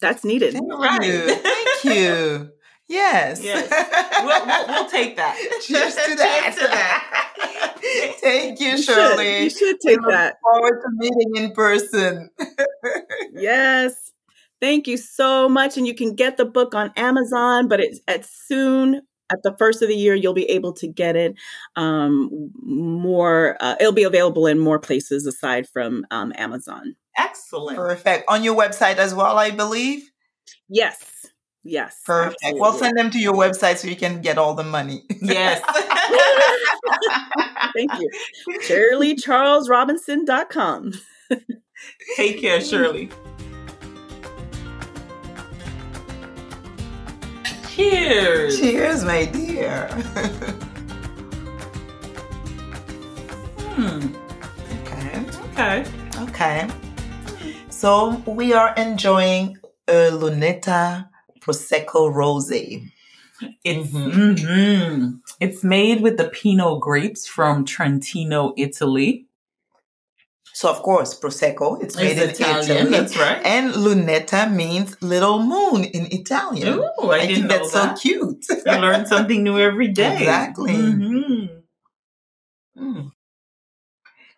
That's 0.00 0.24
needed. 0.24 0.52
Thank 0.54 0.72
Right. 0.72 1.04
you. 1.04 1.28
Thank 1.36 1.84
you. 1.96 2.50
Yes. 2.88 3.42
Yes. 3.42 3.68
We'll, 4.22 4.46
we'll, 4.46 4.66
we'll 4.68 4.90
take 4.90 5.16
that. 5.16 5.36
Cheers 5.62 5.94
to 5.96 6.14
that. 6.16 6.42
Cheers 6.44 6.54
to 6.56 6.68
that. 6.70 8.16
Thank 8.20 8.60
you, 8.60 8.66
You 8.70 8.76
should. 8.78 8.94
Shirley. 8.94 9.42
You 9.44 9.50
should 9.50 9.78
We 9.84 9.90
take 9.90 10.00
look 10.00 10.10
that. 10.10 10.36
forward 10.42 10.80
to 10.82 10.88
meeting 10.96 11.36
in 11.36 11.50
person. 11.52 12.30
Yes. 13.32 14.12
Thank 14.60 14.86
you 14.86 14.96
so 14.96 15.48
much. 15.48 15.76
And 15.76 15.86
you 15.86 15.94
can 15.94 16.14
get 16.14 16.36
the 16.36 16.44
book 16.44 16.74
on 16.74 16.92
Amazon, 16.96 17.68
but 17.68 17.80
it's 17.80 18.00
at 18.08 18.24
soon 18.24 19.02
at 19.32 19.42
the 19.42 19.54
first 19.58 19.82
of 19.82 19.88
the 19.88 19.96
year 19.96 20.14
you'll 20.14 20.32
be 20.32 20.48
able 20.50 20.72
to 20.72 20.86
get 20.86 21.16
it 21.16 21.34
um 21.76 22.50
more 22.62 23.56
uh, 23.60 23.74
it'll 23.80 23.92
be 23.92 24.04
available 24.04 24.46
in 24.46 24.58
more 24.58 24.78
places 24.78 25.26
aside 25.26 25.68
from 25.68 26.04
um 26.10 26.32
amazon 26.36 26.94
Excellent. 27.18 27.78
Perfect. 27.78 28.24
On 28.28 28.44
your 28.44 28.54
website 28.54 28.96
as 28.96 29.14
well, 29.14 29.38
I 29.38 29.50
believe. 29.50 30.10
yes 30.68 31.26
yes 31.64 32.02
Perfect. 32.04 32.36
absolutely. 32.42 32.60
We'll 32.60 32.72
send 32.74 32.98
them 32.98 33.10
to 33.10 33.18
your 33.18 33.32
website 33.34 33.78
so 33.78 33.88
you 33.88 33.96
can 33.96 34.20
get 34.20 34.36
all 34.38 34.52
the 34.54 34.64
money. 34.64 35.02
Yes. 35.22 35.62
thank 37.74 37.90
you 37.98 38.08
shirleycharlesrobinson.com 38.68 40.92
Take 42.16 42.40
care, 42.40 42.60
Shirley. 42.60 43.10
Cheers. 47.76 48.58
Cheers, 48.58 49.04
my 49.04 49.26
dear. 49.26 49.86
Hmm. 53.58 54.14
okay. 54.80 55.24
Okay. 55.52 55.84
Okay. 56.22 56.68
So 57.68 58.22
we 58.26 58.54
are 58.54 58.72
enjoying 58.76 59.58
a 59.88 60.08
Lunetta 60.10 61.06
Prosecco 61.40 62.10
Rosé. 62.10 62.90
It's 63.62 63.90
Mhm. 63.90 64.36
mhm. 64.38 65.20
it's 65.40 65.62
made 65.62 66.00
with 66.00 66.16
the 66.16 66.30
Pinot 66.30 66.80
grapes 66.80 67.26
from 67.26 67.66
Trentino, 67.66 68.54
Italy. 68.56 69.25
So 70.56 70.70
of 70.70 70.80
course, 70.80 71.12
Prosecco, 71.20 71.82
it's 71.82 71.96
made 71.96 72.16
in 72.16 72.30
Italian. 72.30 72.78
Italy. 72.78 72.90
That's 72.90 73.14
right. 73.18 73.42
And 73.44 73.74
lunetta 73.74 74.50
means 74.50 74.96
little 75.02 75.42
moon 75.42 75.84
in 75.84 76.06
Italian. 76.10 76.78
Ooh, 76.78 77.10
I, 77.10 77.16
I, 77.16 77.26
didn't 77.26 77.34
think 77.34 77.48
that's 77.48 77.72
that. 77.72 77.98
so 77.98 78.02
cute. 78.02 78.42
you 78.48 78.72
learn 78.72 79.04
something 79.04 79.42
new 79.44 79.58
every 79.58 79.88
day. 79.88 80.16
Exactly. 80.16 80.72
Mhm. 80.72 81.62
Mm. 82.78 83.12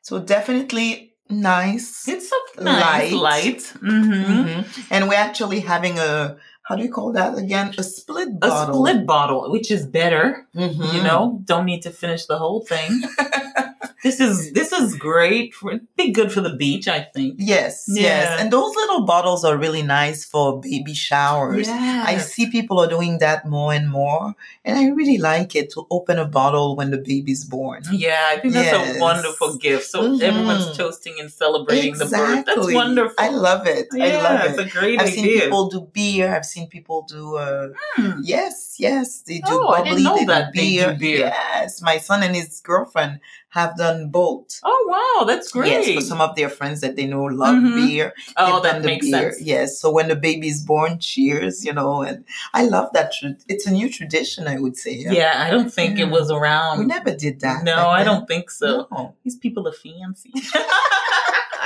So 0.03 0.19
definitely 0.19 1.15
nice. 1.31 2.09
It's 2.09 2.29
so 2.29 2.37
nice, 2.65 3.13
Light. 3.13 3.13
light. 3.13 3.63
Mhm. 3.81 4.27
Mhm. 4.27 4.87
And 4.91 5.09
we're 5.09 5.25
actually 5.29 5.61
having 5.61 6.01
a 6.01 6.37
how 6.65 6.75
do 6.75 6.83
you 6.83 6.91
call 6.91 7.13
that 7.13 7.39
again? 7.39 7.73
A 7.79 7.85
split 7.85 8.41
bottle. 8.41 8.75
A 8.75 8.75
split 8.75 9.07
bottle, 9.07 9.53
which 9.53 9.71
is 9.71 9.87
better. 9.87 10.49
Mhm. 10.57 10.95
You 10.95 11.03
know, 11.05 11.41
don't 11.45 11.65
need 11.65 11.83
to 11.83 11.91
finish 11.91 12.27
the 12.27 12.39
whole 12.39 12.63
thing. 12.73 12.91
this 14.03 14.21
is 14.21 14.53
this 14.53 14.73
is 14.73 14.95
great. 14.97 15.55
For, 15.55 15.79
be 15.97 16.11
good 16.13 16.31
for 16.33 16.41
the 16.41 16.55
beach, 16.57 16.89
I 16.89 17.01
think. 17.15 17.35
Yes, 17.39 17.85
Yeah. 17.89 18.03
yes. 18.03 18.41
And 18.41 18.53
those 18.53 18.75
little 18.75 19.05
bottles 19.05 19.45
are 19.45 19.57
really 19.57 19.83
nice 19.83 20.25
for 20.25 20.61
baby 20.61 20.95
showers. 20.95 21.69
Yeah. 21.69 22.05
I 22.07 22.19
see 22.19 22.51
people 22.51 22.79
are 22.81 22.89
doing 22.89 23.19
that 23.19 23.47
more 23.47 23.73
and 23.73 23.91
more. 23.91 24.35
And 24.65 24.79
I 24.79 24.89
really 24.89 25.19
like 25.19 25.55
it 25.57 25.71
to 25.75 25.87
open 25.91 26.19
a 26.19 26.25
bottle 26.27 26.77
when 26.77 26.91
the 26.91 26.99
baby's 26.99 27.45
born. 27.45 27.83
Yeah, 27.93 28.21
I 28.33 28.39
think 28.39 28.55
that's 28.55 28.97
a 28.97 29.01
wonderful 29.01 29.57
gift. 29.57 29.87
So 29.87 30.03
Mhm. 30.03 30.23
everyone's 30.23 30.77
toasting 30.77 31.15
and 31.21 31.31
celebrating 31.31 31.95
the 31.99 32.07
birth. 32.07 32.45
That's 32.47 32.73
wonderful. 32.73 33.15
I 33.19 33.29
love 33.31 33.67
it. 33.67 33.89
Yeah, 33.93 34.05
I 34.05 34.23
love 34.23 34.41
it's 34.51 34.59
it. 34.59 34.67
a 34.67 34.71
great 34.71 35.01
I've 35.01 35.11
seen 35.11 35.25
people 35.41 35.69
do 35.69 35.81
beer. 35.93 36.35
I've 36.35 36.47
seen 36.47 36.67
people 36.69 37.03
do 37.09 37.37
uh 37.37 37.69
Hmm. 37.97 38.21
yes, 38.23 38.75
yes. 38.79 39.23
They 39.27 39.39
do 39.41 39.53
Oh, 39.59 39.69
I 39.69 39.79
bubbly, 39.79 39.91
didn't 39.91 40.05
know 40.05 40.25
that 40.27 40.53
they 40.55 40.77
do 40.77 40.95
beer. 40.95 41.19
Yes. 41.33 41.81
My 41.83 41.99
son 41.99 42.23
and 42.23 42.35
his 42.35 42.61
girlfriend 42.61 43.21
have 43.51 43.77
done 43.79 44.11
both. 44.11 44.61
Oh 44.63 44.87
wow, 45.21 45.25
that's 45.25 45.51
great. 45.53 45.71
Yes, 45.71 45.95
for 45.95 46.01
some 46.03 46.21
of 46.21 46.37
their 46.37 46.51
friends 46.51 46.81
that 46.83 46.97
they 46.97 47.07
know 47.07 47.25
love 47.25 47.57
Mhm. 47.57 47.87
beer. 47.87 48.13
oh, 48.37 48.61
that 48.63 48.83
the 48.83 48.87
makes 48.87 49.07
beer. 49.11 49.33
sense. 49.33 49.43
Yes. 49.43 49.81
So 49.81 49.91
when 49.91 50.09
the 50.09 50.17
baby's 50.17 50.63
born, 50.65 50.99
cheers, 50.99 51.65
you 51.65 51.73
know, 51.73 52.03
and 52.03 52.25
I 52.53 52.65
love 52.65 52.91
that. 52.93 53.13
Tra- 53.13 53.37
it's 53.49 53.67
a 53.67 53.71
new 53.71 53.89
tradition, 53.91 54.47
I 54.47 54.59
would 54.59 54.77
say. 54.77 54.97
Yeah, 55.09 55.35
I 55.37 55.51
don't 55.51 55.73
think 55.73 55.99
it 55.99 56.09
Mm. 56.09 56.13
was 56.13 56.31
around. 56.31 56.79
We 56.81 56.85
never 56.85 57.15
did 57.15 57.41
that. 57.41 57.65
no, 57.65 57.89
I 57.89 58.05
don't 58.05 58.27
think 58.29 58.51
so. 58.51 58.87
No. 58.93 59.15
These 59.25 59.37
people 59.37 59.67
are 59.67 59.73
fancy. 59.73 60.33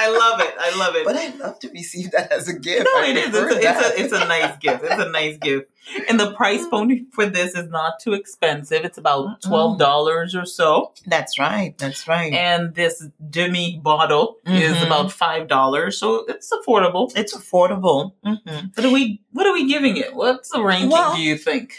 I 0.04 0.08
love 0.10 0.40
it. 0.40 0.54
I 0.58 0.76
love 0.78 0.94
it. 0.96 1.04
But 1.04 1.16
I 1.16 1.28
love 1.36 1.58
to 1.60 1.68
receive 1.70 2.10
that 2.12 2.30
as 2.32 2.48
a 2.48 2.58
gift. 2.58 2.86
no, 2.92 3.00
I 3.00 3.06
it 3.10 3.16
is. 3.16 3.34
It's 3.34 3.36
a, 3.36 3.58
it's 3.58 3.82
a 3.86 4.02
it's 4.04 4.12
a 4.12 4.24
nice 4.26 4.56
gift. 4.58 4.84
It's 4.84 5.02
a 5.02 5.10
nice 5.10 5.36
gift. 5.38 5.68
And 6.08 6.18
the 6.20 6.32
price 6.34 6.66
point 6.74 7.12
for 7.14 7.26
this 7.26 7.54
is 7.54 7.68
not 7.68 8.00
too 8.00 8.12
expensive. 8.12 8.84
It's 8.84 8.98
about 8.98 9.42
twelve 9.42 9.78
dollars 9.78 10.34
or 10.34 10.44
so. 10.46 10.92
That's 11.06 11.38
right. 11.38 11.76
That's 11.78 12.06
right. 12.08 12.32
And 12.32 12.74
this 12.74 13.06
demi 13.30 13.80
bottle 13.82 14.36
is 14.46 14.76
Mhm. 14.76 14.86
about 14.86 15.12
five 15.12 15.48
dollars, 15.48 15.98
so 15.98 16.24
it's 16.26 16.52
affordable. 16.52 17.10
it's 17.16 17.34
affordable. 17.36 18.12
hmm 18.24 18.36
What 18.74 18.84
are 18.86 18.90
we 18.92 19.22
what 19.32 19.46
are 19.46 19.52
we 19.52 19.66
giving 19.68 19.96
it? 19.96 20.14
What's 20.14 20.50
the 20.50 20.62
ranking 20.62 20.90
Well- 20.90 21.14
do 21.16 21.22
you 21.22 21.36
think? 21.36 21.74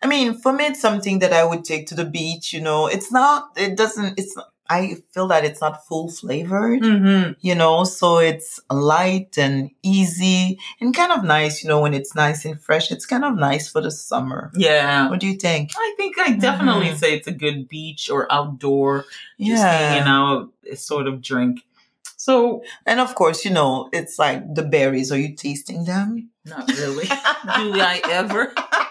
I 0.00 0.06
mean, 0.06 0.38
for 0.40 0.52
me, 0.52 0.66
it's 0.66 0.80
something 0.80 1.18
that 1.18 1.32
I 1.32 1.42
would 1.44 1.64
take 1.64 1.88
to 1.88 1.96
the 1.96 2.04
beach. 2.04 2.52
You 2.52 2.60
know, 2.60 2.86
it's 2.86 3.10
not. 3.10 3.48
It 3.56 3.76
doesn't. 3.76 4.16
It's. 4.16 4.36
Not, 4.36 4.46
I 4.70 4.96
feel 5.12 5.26
that 5.28 5.44
it's 5.44 5.60
not 5.60 5.86
full 5.86 6.10
flavored. 6.10 6.82
Mm-hmm. 6.82 7.32
You 7.40 7.54
know, 7.54 7.84
so 7.84 8.18
it's 8.18 8.60
light 8.70 9.38
and 9.38 9.70
easy 9.82 10.58
and 10.80 10.94
kind 10.94 11.12
of 11.12 11.24
nice. 11.24 11.62
You 11.62 11.68
know, 11.70 11.80
when 11.80 11.94
it's 11.94 12.14
nice 12.14 12.44
and 12.44 12.60
fresh, 12.60 12.90
it's 12.90 13.06
kind 13.06 13.24
of 13.24 13.36
nice 13.36 13.68
for 13.68 13.80
the 13.80 13.90
summer. 13.90 14.50
Yeah. 14.54 15.08
What 15.08 15.20
do 15.20 15.26
you 15.26 15.36
think? 15.36 15.72
I 15.76 15.94
think 15.96 16.18
I 16.18 16.32
definitely 16.32 16.88
Mhm. 16.88 16.98
say 16.98 17.14
it's 17.16 17.26
a 17.28 17.32
good 17.32 17.68
beach 17.68 18.10
or 18.10 18.30
outdoor, 18.32 19.04
just 19.40 19.62
hanging 19.62 20.08
out 20.08 20.50
sort 20.76 21.06
of 21.06 21.22
drink. 21.22 21.60
So 22.16 22.62
And 22.84 23.00
of 23.00 23.14
course, 23.14 23.44
you 23.44 23.50
know, 23.52 23.88
it's 23.92 24.18
like 24.18 24.42
the 24.54 24.62
berries. 24.64 25.10
Are 25.12 25.18
you 25.18 25.34
tasting 25.34 25.84
them? 25.84 26.30
not 26.44 26.66
really. 26.78 27.04
Do 27.56 27.80
I 27.80 28.00
ever? 28.10 28.54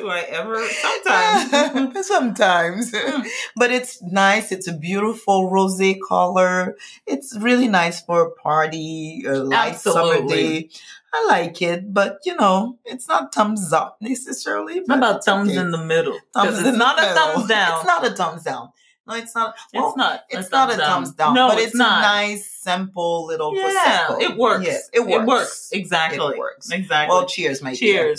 Do 0.00 0.08
I 0.08 0.20
ever? 0.20 0.66
Sometimes. 0.66 2.06
Sometimes. 2.06 2.92
Mm. 2.92 3.26
but 3.54 3.70
it's 3.70 4.00
nice. 4.00 4.50
It's 4.50 4.66
a 4.66 4.72
beautiful 4.72 5.50
rose 5.50 5.94
color. 6.08 6.76
It's 7.06 7.36
really 7.36 7.68
nice 7.68 8.00
for 8.00 8.22
a 8.22 8.30
party, 8.30 9.24
a 9.26 9.34
light 9.34 9.76
summer 9.76 10.26
day. 10.26 10.70
I 11.12 11.26
like 11.26 11.60
it, 11.60 11.92
but 11.92 12.20
you 12.24 12.34
know, 12.36 12.78
it's 12.86 13.08
not 13.08 13.34
thumbs 13.34 13.74
up 13.74 13.98
necessarily. 14.00 14.80
How 14.88 14.96
about 14.96 15.22
thumbs 15.22 15.50
okay. 15.50 15.58
in 15.58 15.70
the 15.70 15.84
middle? 15.84 16.18
Thumbs 16.32 16.60
it's 16.60 16.78
not 16.78 16.98
a 16.98 17.06
thumbs 17.06 17.48
down. 17.48 17.78
It's 17.78 17.86
not 17.86 18.06
a 18.06 18.10
thumbs 18.10 18.42
down. 18.44 18.70
No, 19.06 19.14
it's 19.16 19.34
not. 19.34 19.54
Well, 19.74 19.88
it's 19.88 19.96
not. 19.96 20.20
It's 20.30 20.50
not 20.50 20.72
a 20.72 20.76
thumbs 20.76 21.12
down. 21.12 21.34
No, 21.34 21.48
but 21.48 21.58
it's, 21.58 21.68
it's, 21.68 21.74
not. 21.74 21.98
a 21.98 22.02
nice, 22.02 22.50
simple 22.50 23.26
little 23.26 23.54
yeah, 23.54 24.06
prosecco. 24.08 24.22
it 24.22 24.36
works. 24.38 24.64
Yes, 24.64 24.90
it 24.94 25.00
works. 25.00 25.12
It 25.12 25.26
works. 25.26 25.68
Exactly. 25.72 26.34
It 26.34 26.38
works. 26.38 26.70
Exactly. 26.70 27.14
Well, 27.14 27.26
cheers, 27.26 27.60
my 27.60 27.74
dear. 27.74 28.14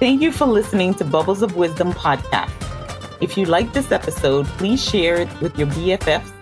Thank 0.00 0.22
you 0.22 0.32
for 0.32 0.46
listening 0.46 0.94
to 0.94 1.04
Bubbles 1.04 1.40
of 1.40 1.54
Wisdom 1.56 1.92
podcast. 1.92 2.50
If 3.20 3.38
you 3.38 3.44
like 3.44 3.72
this 3.72 3.92
episode, 3.92 4.44
please 4.58 4.82
share 4.82 5.14
it 5.16 5.28
with 5.40 5.56
your 5.56 5.68
BFFs. 5.68 6.32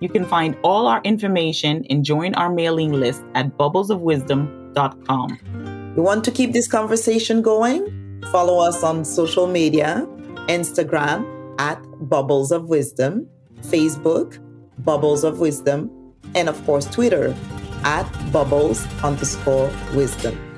You 0.00 0.08
can 0.08 0.24
find 0.24 0.56
all 0.62 0.86
our 0.86 1.02
information 1.04 1.84
and 1.90 2.02
join 2.02 2.34
our 2.34 2.48
mailing 2.50 2.92
list 2.92 3.22
at 3.34 3.58
bubblesofwisdom.com. 3.58 5.92
You 5.96 6.02
want 6.02 6.24
to 6.24 6.30
keep 6.30 6.54
this 6.54 6.66
conversation 6.66 7.42
going? 7.42 8.22
Follow 8.32 8.58
us 8.58 8.82
on 8.82 9.04
social 9.04 9.46
media 9.46 10.06
Instagram 10.48 11.26
at 11.58 11.78
Bubbles 12.08 12.52
of 12.52 12.70
Wisdom, 12.70 13.28
Facebook, 13.60 14.38
Bubbles 14.78 15.24
of 15.24 15.40
Wisdom, 15.40 15.90
and 16.34 16.48
of 16.48 16.64
course, 16.64 16.86
Twitter 16.86 17.36
at 17.84 18.08
Bubbles 18.32 18.86
underscore 19.02 19.70
Wisdom. 19.94 20.53